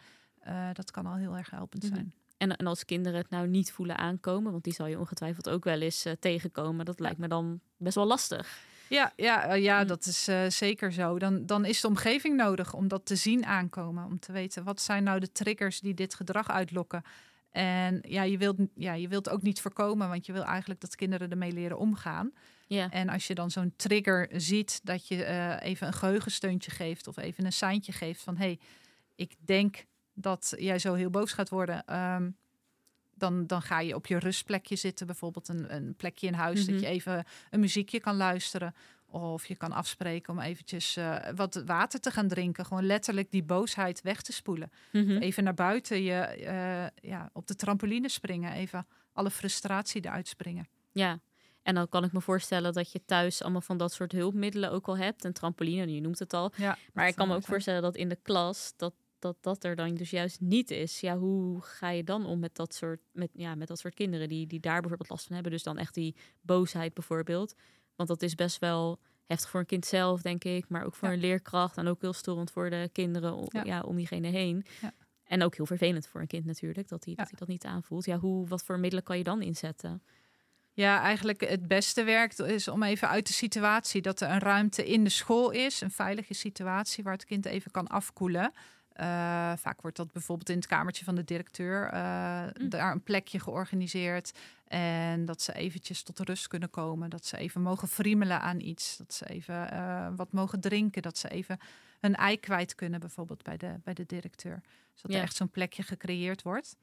dat 0.73 0.91
kan 0.91 1.07
al 1.07 1.17
heel 1.17 1.37
erg 1.37 1.51
helpend 1.51 1.83
mm 1.83 1.89
-hmm. 1.89 1.99
zijn. 1.99 2.13
En, 2.37 2.57
en, 2.57 2.67
als 2.67 2.85
kinderen 2.85 3.19
het 3.19 3.31
nou 3.31 3.49
niet 3.49 3.73
voelen 3.73 3.97
aankomen, 3.97 4.53
want 4.53 4.65
die 4.65 4.73
zal 4.73 4.87
je 4.87 4.99
ongetwijfeld 4.99 5.49
ook 5.49 5.65
wel 5.65 5.81
eens 5.81 6.07
tegenkomen, 6.21 6.85
dat 6.85 7.01
lijkt 7.01 7.19
me 7.19 7.29
dan 7.29 7.61
best 7.77 7.95
wel 7.95 8.07
lastig. 8.07 8.67
Ja, 8.89 9.13
ja, 9.17 9.45
eh, 9.45 9.63
ja 9.63 9.81
mm. 9.83 9.87
dat 9.87 10.07
is 10.07 10.29
uh, 10.29 10.49
zeker 10.49 10.93
zo. 10.93 11.19
Dan, 11.19 11.47
dan 11.47 11.65
is 11.65 11.81
de 11.81 11.89
omgeving 11.89 12.37
nodig 12.37 12.75
om 12.75 12.89
dat 12.89 13.07
te 13.07 13.17
zien 13.17 13.47
aankomen. 13.47 14.05
Om 14.05 14.19
te 14.19 14.33
weten 14.33 14.65
wat 14.65 14.81
zijn 14.81 15.03
nou 15.03 15.21
de 15.21 15.33
triggers 15.33 15.81
die 15.81 15.95
dit 15.95 16.15
gedrag 16.15 16.51
uitlokken. 16.51 17.03
En 17.51 17.99
ja, 18.09 18.23
je 18.23 18.39
wilt, 18.39 18.57
ja, 18.75 18.93
je 18.93 19.09
wilt 19.09 19.29
ook 19.29 19.43
niet 19.43 19.61
voorkomen, 19.61 20.09
want 20.09 20.27
je 20.27 20.33
wil 20.33 20.45
eigenlijk 20.45 20.81
dat 20.81 20.97
kinderen 20.97 21.31
ermee 21.31 21.53
leren 21.53 21.79
omgaan. 21.79 22.33
Ja. 22.67 22.91
En 22.91 23.09
als 23.09 23.27
je 23.27 23.35
dan 23.35 23.51
zo'n 23.51 23.73
trigger 23.77 24.29
ziet, 24.33 24.81
dat 24.83 25.09
je 25.09 25.17
uh, 25.17 25.57
even 25.61 25.87
een 25.87 25.93
geheugensteuntje 25.93 26.71
geeft 26.71 27.07
of 27.07 27.17
even 27.17 27.45
een 27.45 27.53
seintje 27.53 27.93
geeft 27.93 28.23
van 28.23 28.37
hé, 28.37 28.45
hey, 28.45 28.59
ik 29.15 29.35
denk 29.39 29.85
dat 30.13 30.55
jij 30.57 30.79
zo 30.79 30.95
heel 30.95 31.11
boos 31.11 31.33
gaat 31.33 31.49
worden. 31.49 31.97
Um, 32.15 32.37
dan, 33.19 33.47
dan 33.47 33.63
ga 33.63 33.81
je 33.81 33.95
op 33.95 34.07
je 34.07 34.19
rustplekje 34.19 34.77
zitten, 34.77 35.07
bijvoorbeeld 35.07 35.49
een, 35.49 35.75
een 35.75 35.95
plekje 35.97 36.27
in 36.27 36.35
huis, 36.35 36.67
dat 36.67 36.81
je 36.81 36.87
mhm. 36.87 36.95
even 36.95 37.25
een 37.51 37.61
muziekje 37.61 38.01
kan 38.01 38.17
luisteren. 38.17 38.75
Of 39.11 39.47
je 39.47 39.57
kan 39.57 39.73
afspreken 39.73 40.33
om 40.33 40.41
eventjes 40.41 40.97
uh, 40.97 41.17
wat 41.35 41.63
water 41.67 42.01
te 42.01 42.11
gaan 42.11 42.29
drinken. 42.29 42.67
Gewoon 42.67 42.87
letterlijk 42.87 43.31
die 43.31 43.43
boosheid 43.43 44.03
weg 44.03 44.23
te 44.23 44.33
spoelen. 44.33 44.71
Mhm. 44.93 45.17
Even 45.17 45.45
naar 45.45 45.55
buiten, 45.55 46.03
je, 46.03 46.37
uh, 46.39 47.11
ja, 47.11 47.31
op 47.33 47.47
de 47.47 47.55
trampoline 47.55 48.09
springen. 48.09 48.53
Even 48.53 48.87
alle 49.13 49.31
frustratie 49.31 50.05
eruit 50.05 50.29
springen. 50.29 50.69
Ja, 50.93 51.21
en 51.63 51.75
dan 51.75 51.89
kan 51.89 52.05
ik 52.05 52.13
me 52.13 52.21
voorstellen 52.21 52.73
dat 52.73 52.93
je 52.93 53.05
thuis 53.05 53.43
allemaal 53.43 53.61
van 53.61 53.77
dat 53.77 53.93
soort 53.93 54.13
hulpmiddelen 54.13 54.71
ook 54.71 54.89
al 54.89 54.97
hebt. 54.97 55.25
Een 55.25 55.33
trampoline, 55.33 55.95
je 55.95 56.01
noemt 56.01 56.19
het 56.19 56.33
al. 56.33 56.53
Ja, 56.57 56.79
maar 56.93 57.09
ik 57.09 57.15
kan 57.15 57.29
me 57.29 57.35
ook 57.35 57.45
voorstellen 57.45 57.83
dat 57.83 57.97
in 57.97 58.09
de 58.09 58.19
klas 58.23 58.73
dat 58.77 58.95
dat 59.19 59.37
dat 59.41 59.65
er 59.65 59.77
dan 59.77 59.95
dus 59.95 60.11
juist 60.11 60.41
niet 60.41 60.71
is. 60.71 61.01
Ja, 61.01 61.19
hoe 61.19 61.61
ga 61.61 61.91
je 61.91 62.05
dan 62.05 62.27
om 62.27 62.39
met 62.39 62.57
dat 62.57 62.75
soort, 62.75 63.01
met, 63.13 63.31
ja, 63.33 63.55
met 63.55 63.69
dat 63.69 63.79
soort 63.79 63.95
kinderen 63.95 64.29
die, 64.29 64.47
die 64.47 64.61
daar 64.61 64.81
bijvoorbeeld 64.81 65.11
last 65.11 65.27
van 65.27 65.35
hebben? 65.35 65.53
Dus 65.53 65.63
dan 65.63 65.79
echt 65.79 65.95
die 65.95 66.17
boosheid 66.41 66.95
bijvoorbeeld. 66.95 67.55
Want 67.97 68.09
dat 68.09 68.23
is 68.23 68.35
best 68.35 68.59
wel 68.59 68.99
heftig 69.27 69.51
voor 69.51 69.61
een 69.61 69.67
kind 69.67 69.87
zelf, 69.87 70.23
denk 70.23 70.45
ik. 70.45 70.69
Maar 70.69 70.85
ook 70.85 70.95
voor 70.95 71.09
een 71.09 71.21
leerkracht 71.21 71.77
en 71.77 71.87
ook 71.87 72.01
heel 72.01 72.13
storend 72.13 72.51
voor 72.51 72.71
de 72.71 72.89
kinderen 72.93 73.35
om, 73.35 73.49
ja. 73.65 73.81
om 73.81 73.97
diegene 73.97 74.29
heen. 74.29 74.65
Ja. 74.81 74.93
En 75.25 75.43
ook 75.43 75.57
heel 75.57 75.67
vervelend 75.67 76.07
voor 76.07 76.21
een 76.21 76.27
kind 76.27 76.45
natuurlijk, 76.45 76.89
dat 76.89 77.05
hij, 77.05 77.15
dat, 77.15 77.29
hij 77.29 77.39
dat 77.39 77.49
niet 77.49 77.65
aanvoelt. 77.65 78.05
Ja, 78.05 78.19
hoe, 78.19 78.47
wat 78.47 78.65
voor 78.65 78.79
middelen 78.79 79.05
kan 79.05 79.19
je 79.19 79.25
dan 79.25 79.43
inzetten? 79.43 80.03
Ja, 80.73 81.01
eigenlijk 81.01 81.41
het 81.41 81.69
beste 81.69 82.05
werkt 82.05 82.39
is 82.39 82.69
om 82.69 82.83
even 82.83 83.09
uit 83.09 83.27
de 83.27 83.33
situatie 83.33 84.03
dat 84.03 84.21
er 84.21 84.31
een 84.31 84.39
ruimte 84.39 84.87
in 84.87 85.05
de 85.05 85.11
school 85.11 85.51
is, 85.51 85.81
een 85.81 85.91
veilige 85.91 86.35
situatie 86.35 87.05
waar 87.05 87.13
het 87.13 87.25
kind 87.25 87.45
even 87.45 87.71
kan 87.71 87.87
afkoelen. 87.87 88.53
Uh, 89.01 89.53
vaak 89.57 89.81
wordt 89.81 89.97
dat 89.97 90.13
bijvoorbeeld 90.13 90.49
in 90.49 90.57
het 90.57 90.67
kamertje 90.67 91.05
van 91.05 91.15
de 91.15 91.25
directeur 91.25 91.95
uh, 91.95 92.43
mm. 92.59 92.69
daar 92.69 92.93
een 92.93 93.03
plekje 93.03 93.41
georganiseerd. 93.41 94.33
En 94.65 95.25
dat 95.25 95.43
ze 95.43 95.53
eventjes 95.53 96.03
tot 96.03 96.19
rust 96.19 96.47
kunnen 96.47 96.71
komen. 96.71 97.11
Dat 97.11 97.27
ze 97.27 97.37
even 97.37 97.63
mogen 97.63 97.89
friemelen 97.89 98.41
aan 98.41 98.61
iets. 98.61 98.97
Dat 98.97 99.15
ze 99.15 99.29
even 99.29 99.69
uh, 99.73 100.09
wat 100.17 100.33
mogen 100.33 100.61
drinken. 100.61 101.03
Dat 101.03 101.19
ze 101.19 101.29
even 101.29 101.59
een 102.01 102.15
ei 102.15 102.41
kwijt 102.41 102.75
kunnen, 102.75 103.01
bijvoorbeeld 103.01 103.43
bij 103.43 103.57
de, 103.57 103.75
bij 103.85 103.95
de 103.95 104.07
directeur. 104.07 104.61
Zodat 104.95 105.13
ja. 105.13 105.17
er 105.17 105.23
echt 105.23 105.37
zo'n 105.37 105.51
plekje 105.51 105.83
gecreëerd 105.83 106.43
wordt. 106.43 106.77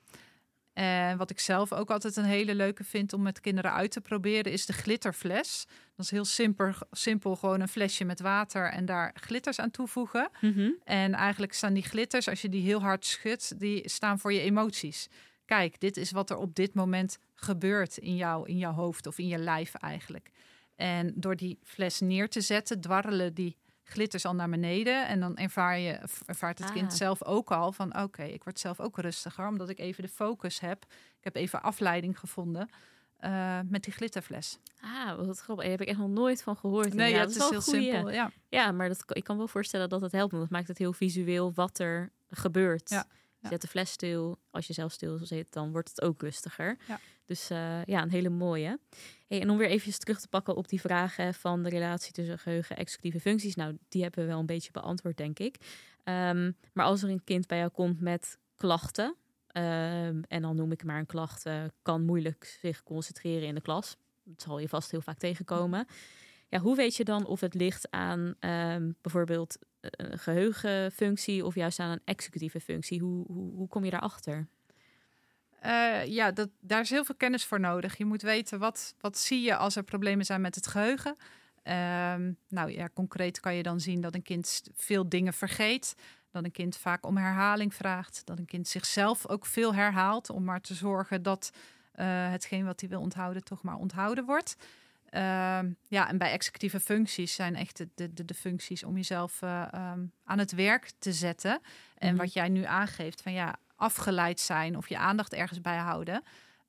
En 0.75 1.17
wat 1.17 1.29
ik 1.29 1.39
zelf 1.39 1.73
ook 1.73 1.91
altijd 1.91 2.15
een 2.15 2.23
hele 2.23 2.55
leuke 2.55 2.83
vind 2.83 3.13
om 3.13 3.21
met 3.21 3.39
kinderen 3.39 3.71
uit 3.71 3.91
te 3.91 4.01
proberen, 4.01 4.51
is 4.51 4.65
de 4.65 4.73
glitterfles. 4.73 5.65
Dat 5.95 6.05
is 6.05 6.11
heel 6.11 6.25
simpel, 6.25 6.73
simpel 6.91 7.35
gewoon 7.35 7.61
een 7.61 7.67
flesje 7.67 8.03
met 8.03 8.19
water 8.19 8.71
en 8.71 8.85
daar 8.85 9.11
glitters 9.13 9.59
aan 9.59 9.71
toevoegen. 9.71 10.29
Mm 10.41 10.53
-hmm. 10.53 10.75
En 10.83 11.13
eigenlijk 11.13 11.53
staan 11.53 11.73
die 11.73 11.83
glitters, 11.83 12.29
als 12.29 12.41
je 12.41 12.49
die 12.49 12.63
heel 12.63 12.81
hard 12.81 13.05
schudt, 13.05 13.59
die 13.59 13.89
staan 13.89 14.19
voor 14.19 14.33
je 14.33 14.39
emoties. 14.39 15.09
Kijk, 15.45 15.79
dit 15.79 15.97
is 15.97 16.11
wat 16.11 16.29
er 16.29 16.37
op 16.37 16.55
dit 16.55 16.73
moment 16.73 17.19
gebeurt 17.33 17.97
in 17.97 18.15
jou, 18.15 18.47
in 18.49 18.57
jouw 18.57 18.73
hoofd 18.73 19.07
of 19.07 19.17
in 19.17 19.27
je 19.27 19.37
lijf 19.37 19.73
eigenlijk. 19.73 20.31
En 20.75 21.13
door 21.15 21.35
die 21.35 21.59
fles 21.63 21.99
neer 21.99 22.29
te 22.29 22.41
zetten, 22.41 22.81
dwarrelen 22.81 23.33
die 23.33 23.57
glitters 23.85 24.25
al 24.25 24.35
naar 24.35 24.49
beneden. 24.49 25.07
En 25.07 25.19
dan 25.19 25.37
ervaar 25.37 25.79
je, 25.79 25.99
ervaart 26.25 26.59
het 26.59 26.71
kind 26.71 26.91
ah. 26.91 26.97
zelf 26.97 27.23
ook 27.23 27.51
al 27.51 27.71
van 27.71 28.01
oké, 28.01 28.23
ik 28.23 28.43
word 28.43 28.59
zelf 28.59 28.79
ook 28.79 28.97
rustiger, 28.97 29.47
omdat 29.47 29.69
ik 29.69 29.79
even 29.79 30.03
de 30.03 30.09
focus 30.09 30.59
heb. 30.59 30.85
Ik 31.17 31.23
heb 31.23 31.35
even 31.35 31.61
afleiding 31.61 32.19
gevonden. 32.19 32.69
Uh, 33.21 33.59
met 33.65 33.83
die 33.83 33.93
glitterfles. 33.93 34.59
Ah, 34.81 35.15
wat 35.15 35.39
grappig. 35.39 35.63
Daar 35.63 35.73
heb 35.73 35.81
ik 35.81 35.87
echt 35.87 35.97
nog 35.97 36.09
nooit 36.09 36.43
van 36.43 36.57
gehoord. 36.57 36.93
Nee, 36.93 37.13
ja, 37.13 37.19
dat 37.19 37.29
is, 37.29 37.35
is 37.35 37.49
heel 37.49 37.61
goeie. 37.61 37.91
simpel. 37.91 38.11
Ja, 38.11 38.31
ja 38.49 38.71
maar 38.71 38.87
dat, 38.87 39.03
ik 39.07 39.23
kan 39.23 39.37
wel 39.37 39.47
voorstellen 39.47 39.89
dat 39.89 40.01
het 40.01 40.11
helpt. 40.11 40.31
Want 40.31 40.43
het 40.43 40.51
maakt 40.51 40.67
het 40.67 40.77
heel 40.77 40.93
visueel 40.93 41.53
wat 41.53 41.79
er 41.79 42.11
gebeurt. 42.29 42.89
Ja. 42.89 43.07
Zet 43.49 43.61
de 43.61 43.67
fles 43.67 43.91
stil. 43.91 44.39
Als 44.51 44.67
je 44.67 44.73
zelf 44.73 44.91
stil 44.91 45.17
zit, 45.17 45.53
dan 45.53 45.71
wordt 45.71 45.89
het 45.89 46.01
ook 46.01 46.21
rustiger. 46.21 46.77
Ja. 46.87 46.99
Dus 47.25 47.51
uh, 47.51 47.83
ja, 47.83 48.01
een 48.01 48.11
hele 48.11 48.29
mooie. 48.29 48.79
En 49.27 49.49
om 49.49 49.57
weer 49.57 49.69
even 49.69 49.99
terug 49.99 50.19
te 50.19 50.27
pakken 50.27 50.55
op 50.55 50.67
die 50.67 50.81
vragen 50.81 51.33
van 51.33 51.63
de 51.63 51.69
relatie 51.69 52.13
tussen 52.13 52.39
geheugen 52.39 52.75
en 52.75 52.81
executieve 52.81 53.19
functies. 53.19 53.55
Nou, 53.55 53.77
die 53.89 54.01
hebben 54.01 54.23
we 54.23 54.29
wel 54.29 54.39
een 54.39 54.45
beetje 54.45 54.71
beantwoord, 54.71 55.17
denk 55.17 55.39
ik. 55.39 55.55
Um, 56.03 56.55
maar 56.73 56.85
als 56.85 57.03
er 57.03 57.09
een 57.09 57.23
kind 57.23 57.47
bij 57.47 57.57
jou 57.57 57.69
komt 57.69 58.01
met 58.01 58.37
klachten, 58.55 59.15
um, 59.57 60.23
en 60.27 60.41
dan 60.41 60.55
noem 60.55 60.71
ik 60.71 60.83
maar 60.83 60.99
een 60.99 61.05
klacht, 61.05 61.45
uh, 61.45 61.63
kan 61.81 62.05
moeilijk 62.05 62.57
zich 62.61 62.83
concentreren 62.83 63.47
in 63.47 63.55
de 63.55 63.61
klas. 63.61 63.97
Dat 64.23 64.41
zal 64.41 64.59
je 64.59 64.69
vast 64.69 64.91
heel 64.91 65.01
vaak 65.01 65.17
tegenkomen. 65.17 65.87
ja, 66.49 66.59
hoe 66.59 66.75
weet 66.75 66.95
je 66.95 67.03
dan 67.03 67.25
of 67.25 67.39
het 67.39 67.53
ligt 67.53 67.91
aan 67.91 68.35
ehm, 68.39 68.91
bijvoorbeeld 69.01 69.57
een 69.79 70.19
geheugenfunctie 70.19 71.45
of 71.45 71.55
juist 71.55 71.79
aan 71.79 71.91
een 71.91 72.01
executieve 72.05 72.59
functie? 72.59 72.99
Hoe, 72.99 73.25
hoe, 73.27 73.53
hoe 73.53 73.67
kom 73.67 73.83
je 73.83 73.91
daarachter? 73.91 74.47
Uh, 75.65 76.05
ja, 76.05 76.31
dat, 76.31 76.49
daar 76.59 76.81
is 76.81 76.89
heel 76.89 77.05
veel 77.05 77.15
kennis 77.15 77.45
voor 77.45 77.59
nodig. 77.59 77.97
Je 77.97 78.05
moet 78.05 78.21
weten 78.21 78.59
wat, 78.59 78.95
wat 78.99 79.17
zie 79.17 79.41
je 79.41 79.55
als 79.55 79.75
er 79.75 79.83
problemen 79.83 80.25
zijn 80.25 80.41
met 80.41 80.55
het 80.55 80.67
geheugen. 80.67 81.15
Ehm, 81.63 82.31
nou 82.49 82.71
ja, 82.71 82.89
concreet 82.93 83.39
kan 83.39 83.55
je 83.55 83.63
dan 83.63 83.79
zien 83.79 84.01
dat 84.01 84.15
een 84.15 84.21
kind 84.21 84.63
veel 84.75 85.09
dingen 85.09 85.33
vergeet. 85.33 85.95
Dat 86.31 86.43
een 86.43 86.51
kind 86.51 86.77
vaak 86.77 87.05
om 87.05 87.17
herhaling 87.17 87.73
vraagt. 87.73 88.21
Dat 88.25 88.39
een 88.39 88.45
kind 88.45 88.67
zichzelf 88.67 89.27
ook 89.27 89.45
veel 89.45 89.73
herhaalt. 89.73 90.29
Om 90.29 90.43
maar 90.43 90.61
te 90.61 90.73
zorgen 90.73 91.23
dat 91.23 91.51
uh, 91.95 92.05
hetgeen 92.29 92.65
wat 92.65 92.79
hij 92.79 92.89
wil 92.89 93.01
onthouden 93.01 93.43
toch 93.43 93.63
maar 93.63 93.77
onthouden 93.77 94.25
wordt. 94.25 94.55
Ehm, 95.09 95.71
ja, 95.87 96.09
en 96.09 96.17
bij 96.17 96.31
executieve 96.31 96.79
functies 96.79 97.35
zijn 97.35 97.55
echt 97.55 97.77
de, 97.77 98.13
de, 98.13 98.25
de 98.25 98.33
functies 98.33 98.83
om 98.83 98.95
jezelf 98.95 99.41
uh, 99.41 99.67
um, 99.73 100.11
aan 100.23 100.39
het 100.39 100.51
werk 100.51 100.91
te 100.99 101.13
zetten. 101.13 101.61
En 101.97 102.13
mhm. 102.13 102.17
wat 102.17 102.33
jij 102.33 102.49
nu 102.49 102.63
aangeeft 102.63 103.21
van 103.21 103.33
ja, 103.33 103.55
afgeleid 103.75 104.39
zijn 104.39 104.77
of 104.77 104.89
je 104.89 104.97
aandacht 104.97 105.33
ergens 105.33 105.61
bij 105.61 105.77
houden. 105.77 106.23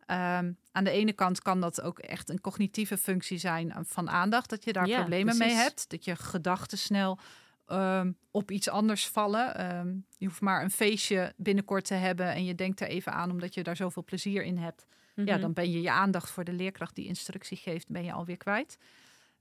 Ehm, 0.07 0.53
aan 0.73 0.85
de 0.85 0.91
ene 0.91 1.13
kant 1.13 1.43
kan 1.43 1.61
dat 1.61 1.81
ook 1.81 1.99
echt 1.99 2.29
een 2.29 2.41
cognitieve 2.41 2.99
functie 2.99 3.39
zijn 3.39 3.75
van 3.85 4.11
aandacht, 4.11 4.51
dat 4.51 4.65
je 4.65 4.73
daar 4.73 4.89
problemen 4.89 5.39
mee 5.39 5.55
hebt, 5.55 5.91
dat 5.91 6.05
je 6.05 6.17
gedachten 6.17 6.79
snel 6.79 7.19
ehm, 7.67 8.13
op 8.31 8.51
iets 8.51 8.69
anders 8.69 9.07
vallen. 9.09 9.57
Ehm, 9.57 9.95
je 10.19 10.27
hoeft 10.27 10.41
maar 10.41 10.63
een 10.63 10.71
feestje 10.71 11.33
binnenkort 11.37 11.85
te 11.85 11.95
hebben 11.95 12.33
en 12.33 12.45
je 12.45 12.55
denkt 12.55 12.81
er 12.81 12.89
even 12.89 13.13
aan 13.13 13.31
omdat 13.31 13.55
je 13.55 13.63
daar 13.63 13.77
zoveel 13.77 14.05
plezier 14.05 14.43
in 14.43 14.59
hebt. 14.59 14.87
Ja, 15.15 15.23
mhm. 15.23 15.41
dan 15.41 15.53
ben 15.53 15.71
je 15.71 15.81
je 15.81 15.91
aandacht 15.91 16.31
voor 16.31 16.45
de 16.45 16.53
leerkracht 16.53 16.95
die 16.95 17.07
instructie 17.07 17.57
geeft, 17.57 17.89
ben 17.89 18.05
je 18.05 18.13
alweer 18.13 18.37
kwijt. 18.37 18.79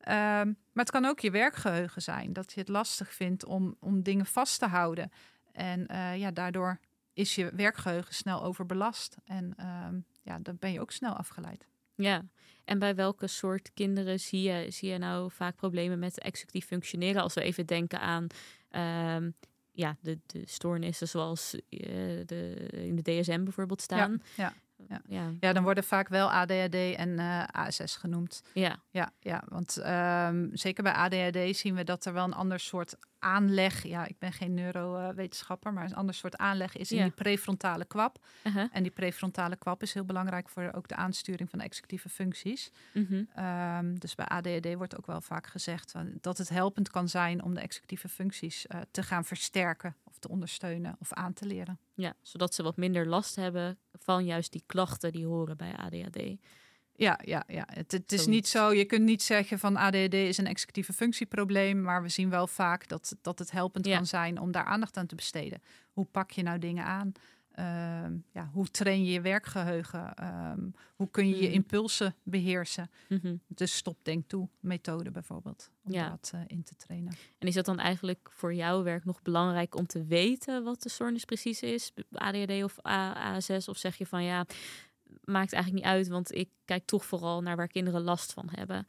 maar 0.05 0.55
het 0.73 0.91
kan 0.91 1.05
ook 1.05 1.19
je 1.19 1.31
werkgeheugen 1.31 2.01
zijn, 2.01 2.33
dat 2.33 2.53
je 2.53 2.59
het 2.59 2.69
lastig 2.69 3.13
vindt 3.13 3.45
om, 3.45 3.75
om 3.79 4.03
dingen 4.03 4.25
vast 4.25 4.59
te 4.59 4.67
houden. 4.67 5.11
En 5.51 5.87
uh, 5.91 6.17
ja, 6.17 6.31
daardoor 6.31 6.79
is 7.15 7.35
je 7.35 7.51
werkgeheugen 7.55 8.13
snel 8.13 8.43
overbelast. 8.43 9.17
En 9.25 9.55
um, 9.85 10.05
ja, 10.21 10.39
dan 10.39 10.57
ben 10.59 10.71
je 10.71 10.81
ook 10.81 10.91
snel 10.91 11.13
afgeleid. 11.13 11.67
Ja, 11.95 12.25
en 12.63 12.79
bij 12.79 12.95
welke 12.95 13.27
soort 13.27 13.73
kinderen 13.73 14.19
zie 14.19 14.41
je, 14.41 14.71
zie 14.71 14.89
je 14.89 14.97
nou 14.97 15.31
vaak 15.31 15.55
problemen 15.55 15.99
met 15.99 16.19
executief 16.19 16.65
functioneren? 16.65 17.21
Als 17.21 17.33
we 17.33 17.41
even 17.41 17.65
denken 17.65 17.99
aan 17.99 18.27
um, 19.15 19.35
ja, 19.71 19.97
de, 20.01 20.19
de 20.25 20.41
stoornissen 20.45 21.07
zoals 21.07 21.53
uh, 21.53 21.61
de, 22.25 22.67
in 22.71 22.95
de 22.95 23.01
DSM 23.01 23.43
bijvoorbeeld 23.43 23.81
staan. 23.81 24.21
Ja, 24.35 24.43
ja. 24.43 24.53
Ja. 24.89 25.01
ja. 25.07 25.31
Ja. 25.39 25.53
dan 25.53 25.63
worden 25.63 25.83
vaak 25.83 26.07
wel 26.07 26.31
ADHD 26.31 26.75
en 26.75 27.09
uh, 27.09 27.39
eh, 27.39 27.47
ASS 27.51 27.95
genoemd. 27.95 28.43
Ja, 28.53 28.79
ja, 28.89 29.11
ja 29.19 29.43
want 29.47 29.77
um, 29.77 30.49
zeker 30.53 30.83
bij 30.83 30.93
ADHD 30.93 31.57
zien 31.57 31.75
we 31.75 31.83
dat 31.83 32.05
er 32.05 32.13
wel 32.13 32.23
een 32.23 32.33
ander 32.33 32.59
soort 32.59 32.95
aanleg, 33.25 33.83
ja, 33.83 34.05
ik 34.05 34.19
ben 34.19 34.33
geen 34.33 34.53
neurowetenschapper, 34.53 35.73
maar 35.73 35.85
een 35.85 35.95
ander 35.95 36.15
soort 36.15 36.37
aanleg 36.37 36.77
is 36.77 36.91
in 36.91 37.01
die 37.01 37.11
prefrontale 37.11 37.85
kwap. 37.85 38.25
Uh-huh. 38.43 38.67
En 38.71 38.83
die 38.83 38.91
prefrontale 38.91 39.55
kwap 39.55 39.81
is 39.81 39.93
heel 39.93 40.05
belangrijk 40.05 40.49
voor 40.49 40.71
ook 40.75 40.87
de 40.87 40.95
aansturing 40.95 41.49
van 41.49 41.59
executieve 41.59 42.09
functies. 42.09 42.71
Uh-huh. 42.93 43.77
Um, 43.77 43.99
dus 43.99 44.15
bij 44.15 44.25
ADHD 44.25 44.73
wordt 44.73 44.97
ook 44.97 45.05
wel 45.05 45.21
vaak 45.21 45.47
gezegd 45.47 45.93
dat 46.21 46.37
het 46.37 46.49
helpend 46.49 46.89
kan 46.89 47.09
zijn 47.09 47.43
om 47.43 47.53
de 47.53 47.61
executieve 47.61 48.09
functies 48.09 48.65
uh, 48.65 48.81
te 48.91 49.03
gaan 49.03 49.25
versterken 49.25 49.95
of 50.03 50.17
te 50.17 50.29
ondersteunen 50.29 50.95
of 50.99 51.13
aan 51.13 51.33
te 51.33 51.45
leren. 51.45 51.79
Ja, 51.93 52.13
zodat 52.21 52.53
ze 52.53 52.63
wat 52.63 52.77
minder 52.77 53.07
last 53.07 53.35
hebben 53.35 53.77
van 53.99 54.25
juist 54.25 54.51
die 54.51 54.63
klachten 54.65 55.11
die 55.11 55.25
horen 55.25 55.57
bij 55.57 55.75
ADHD. 55.75 56.37
Ja, 56.97 57.19
ja, 57.23 57.43
ja. 57.47 57.67
Het, 57.71 57.91
het 57.91 58.11
is 58.11 58.25
niet 58.25 58.47
zo, 58.47 58.73
je 58.73 58.85
kunt 58.85 59.03
niet 59.03 59.23
zeggen 59.23 59.59
van 59.59 59.75
ADHD 59.75 60.13
is 60.13 60.37
een 60.37 60.47
executieve 60.47 60.93
functieprobleem, 60.93 61.81
maar 61.81 62.01
we 62.01 62.09
zien 62.09 62.29
wel 62.29 62.47
vaak 62.47 62.87
dat, 62.87 63.15
dat 63.21 63.39
het 63.39 63.51
helpend 63.51 63.87
kan 63.87 64.05
zijn 64.05 64.39
om 64.39 64.51
daar 64.51 64.63
aandacht 64.63 64.97
aan 64.97 65.05
te 65.05 65.15
besteden. 65.15 65.61
Hoe 65.91 66.05
pak 66.05 66.31
je 66.31 66.43
nou 66.43 66.59
dingen 66.59 66.85
aan? 66.85 67.11
Ehm, 67.55 68.17
ja, 68.31 68.49
hoe 68.53 68.67
train 68.71 69.05
je 69.05 69.11
je 69.11 69.21
werkgeheugen? 69.21 70.13
Ehm, 70.15 70.69
hoe 70.95 71.09
kun 71.09 71.27
je 71.27 71.35
je 71.35 71.45
mhm. 71.45 71.53
impulsen 71.53 72.15
beheersen? 72.23 72.89
Mm 73.09 73.41
De 73.47 73.65
stop-denk-toe-methode 73.65 75.11
bijvoorbeeld, 75.11 75.71
om 75.83 75.91
ja. 75.91 76.09
dat 76.09 76.31
uh, 76.35 76.41
in 76.47 76.63
te 76.63 76.75
trainen. 76.75 77.15
En 77.37 77.47
is 77.47 77.53
dat 77.53 77.65
dan 77.65 77.79
eigenlijk 77.79 78.29
voor 78.31 78.53
jouw 78.53 78.83
werk 78.83 79.05
nog 79.05 79.21
belangrijk 79.21 79.75
om 79.75 79.87
te 79.87 80.05
weten 80.05 80.63
wat 80.63 80.81
de 80.81 80.89
stoornis 80.89 81.25
precies 81.25 81.61
is? 81.61 81.91
ADHD 82.11 82.63
of 82.63 82.79
ASS? 82.81 83.67
Of 83.67 83.77
zeg 83.77 83.97
je 83.97 84.05
van 84.05 84.23
ja, 84.23 84.45
maakt 85.23 85.53
eigenlijk 85.53 85.83
niet 85.83 85.93
uit, 85.93 86.07
want 86.07 86.35
ik 86.35 86.49
kijk 86.65 86.85
toch 86.85 87.05
vooral 87.05 87.41
naar 87.41 87.55
waar 87.55 87.67
kinderen 87.67 88.01
last 88.01 88.33
van 88.33 88.49
hebben. 88.51 88.87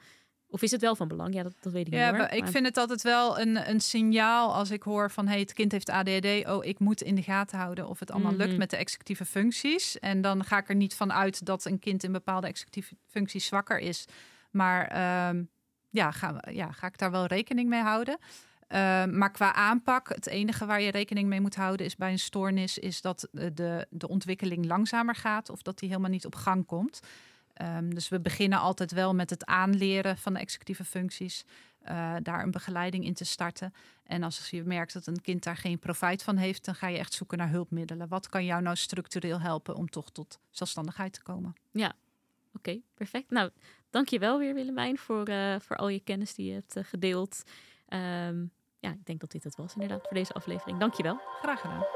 Of 0.56 0.62
is 0.62 0.70
het 0.70 0.80
wel 0.80 0.96
van 0.96 1.08
belang? 1.08 1.34
Ja, 1.34 1.42
dat, 1.42 1.54
dat 1.60 1.72
weet 1.72 1.86
ik 1.86 1.92
ja, 1.92 2.10
niet 2.10 2.20
hoor. 2.20 2.30
Ik 2.30 2.46
vind 2.46 2.66
het 2.66 2.76
altijd 2.76 3.02
wel 3.02 3.40
een, 3.40 3.68
een 3.70 3.80
signaal 3.80 4.54
als 4.54 4.70
ik 4.70 4.82
hoor 4.82 5.10
van... 5.10 5.26
hey, 5.26 5.40
het 5.40 5.52
kind 5.52 5.72
heeft 5.72 5.90
ADHD. 5.90 6.48
Oh, 6.48 6.64
ik 6.64 6.78
moet 6.78 7.02
in 7.02 7.14
de 7.14 7.22
gaten 7.22 7.58
houden 7.58 7.88
of 7.88 7.98
het 7.98 8.10
allemaal 8.10 8.34
lukt 8.34 8.50
mhm. 8.50 8.58
met 8.58 8.70
de 8.70 8.76
executieve 8.76 9.24
functies. 9.24 9.98
En 9.98 10.20
dan 10.20 10.44
ga 10.44 10.58
ik 10.58 10.68
er 10.68 10.74
niet 10.74 10.94
van 10.94 11.12
uit 11.12 11.44
dat 11.46 11.64
een 11.64 11.78
kind 11.78 12.04
in 12.04 12.12
bepaalde 12.12 12.46
executieve 12.46 12.96
functies 13.06 13.46
zwakker 13.46 13.78
is. 13.78 14.04
Maar 14.50 14.86
ehm, 14.86 15.42
ja, 15.90 16.10
ga, 16.10 16.42
ja, 16.50 16.72
ga 16.72 16.86
ik 16.86 16.98
daar 16.98 17.10
wel 17.10 17.26
rekening 17.26 17.68
mee 17.68 17.82
houden. 17.82 18.18
Ehm, 18.68 19.18
maar 19.18 19.30
qua 19.30 19.54
aanpak, 19.54 20.08
het 20.08 20.26
enige 20.26 20.66
waar 20.66 20.80
je 20.80 20.90
rekening 20.90 21.28
mee 21.28 21.40
moet 21.40 21.56
houden 21.56 21.86
is 21.86 21.96
bij 21.96 22.10
een 22.10 22.18
stoornis, 22.18 22.78
is 22.78 23.00
dat 23.00 23.28
de, 23.32 23.86
de 23.90 24.08
ontwikkeling 24.08 24.66
langzamer 24.66 25.14
gaat 25.14 25.50
of 25.50 25.62
dat 25.62 25.78
die 25.78 25.88
helemaal 25.88 26.10
niet 26.10 26.26
op 26.26 26.34
gang 26.34 26.66
komt. 26.66 27.00
Um, 27.62 27.94
dus 27.94 28.08
we 28.08 28.20
beginnen 28.20 28.58
altijd 28.58 28.92
wel 28.92 29.14
met 29.14 29.30
het 29.30 29.44
aanleren 29.44 30.18
van 30.18 30.32
de 30.32 30.38
executieve 30.38 30.84
functies, 30.84 31.44
uh, 31.88 32.14
daar 32.22 32.42
een 32.42 32.50
begeleiding 32.50 33.04
in 33.04 33.14
te 33.14 33.24
starten. 33.24 33.74
En 34.04 34.22
als 34.22 34.50
je 34.50 34.64
merkt 34.64 34.92
dat 34.92 35.06
een 35.06 35.20
kind 35.20 35.42
daar 35.42 35.56
geen 35.56 35.78
profijt 35.78 36.22
van 36.22 36.36
heeft, 36.36 36.64
dan 36.64 36.74
ga 36.74 36.86
je 36.86 36.98
echt 36.98 37.12
zoeken 37.12 37.38
naar 37.38 37.50
hulpmiddelen. 37.50 38.08
Wat 38.08 38.28
kan 38.28 38.44
jou 38.44 38.62
nou 38.62 38.76
structureel 38.76 39.40
helpen 39.40 39.74
om 39.74 39.88
toch 39.88 40.10
tot 40.10 40.38
zelfstandigheid 40.50 41.12
te 41.12 41.22
komen? 41.22 41.54
Ja, 41.70 41.92
oké, 42.54 42.80
perfect. 42.94 43.30
Nou, 43.30 43.50
dankjewel 43.90 44.38
weer 44.38 44.54
Willemijn 44.54 44.98
voor, 44.98 45.28
uh, 45.28 45.56
voor 45.58 45.76
al 45.76 45.88
je 45.88 46.00
kennis 46.00 46.34
die 46.34 46.46
je 46.46 46.52
hebt 46.52 46.76
uh, 46.76 46.84
gedeeld. 46.84 47.42
Um, 47.88 48.50
ja, 48.78 48.90
ik 48.90 49.06
denk 49.06 49.20
dat 49.20 49.30
dit 49.30 49.44
het 49.44 49.56
was 49.56 49.72
inderdaad 49.72 50.02
voor 50.02 50.16
deze 50.16 50.32
aflevering. 50.32 50.78
Dankjewel. 50.78 51.20
Graag 51.40 51.60
gedaan. 51.60 51.95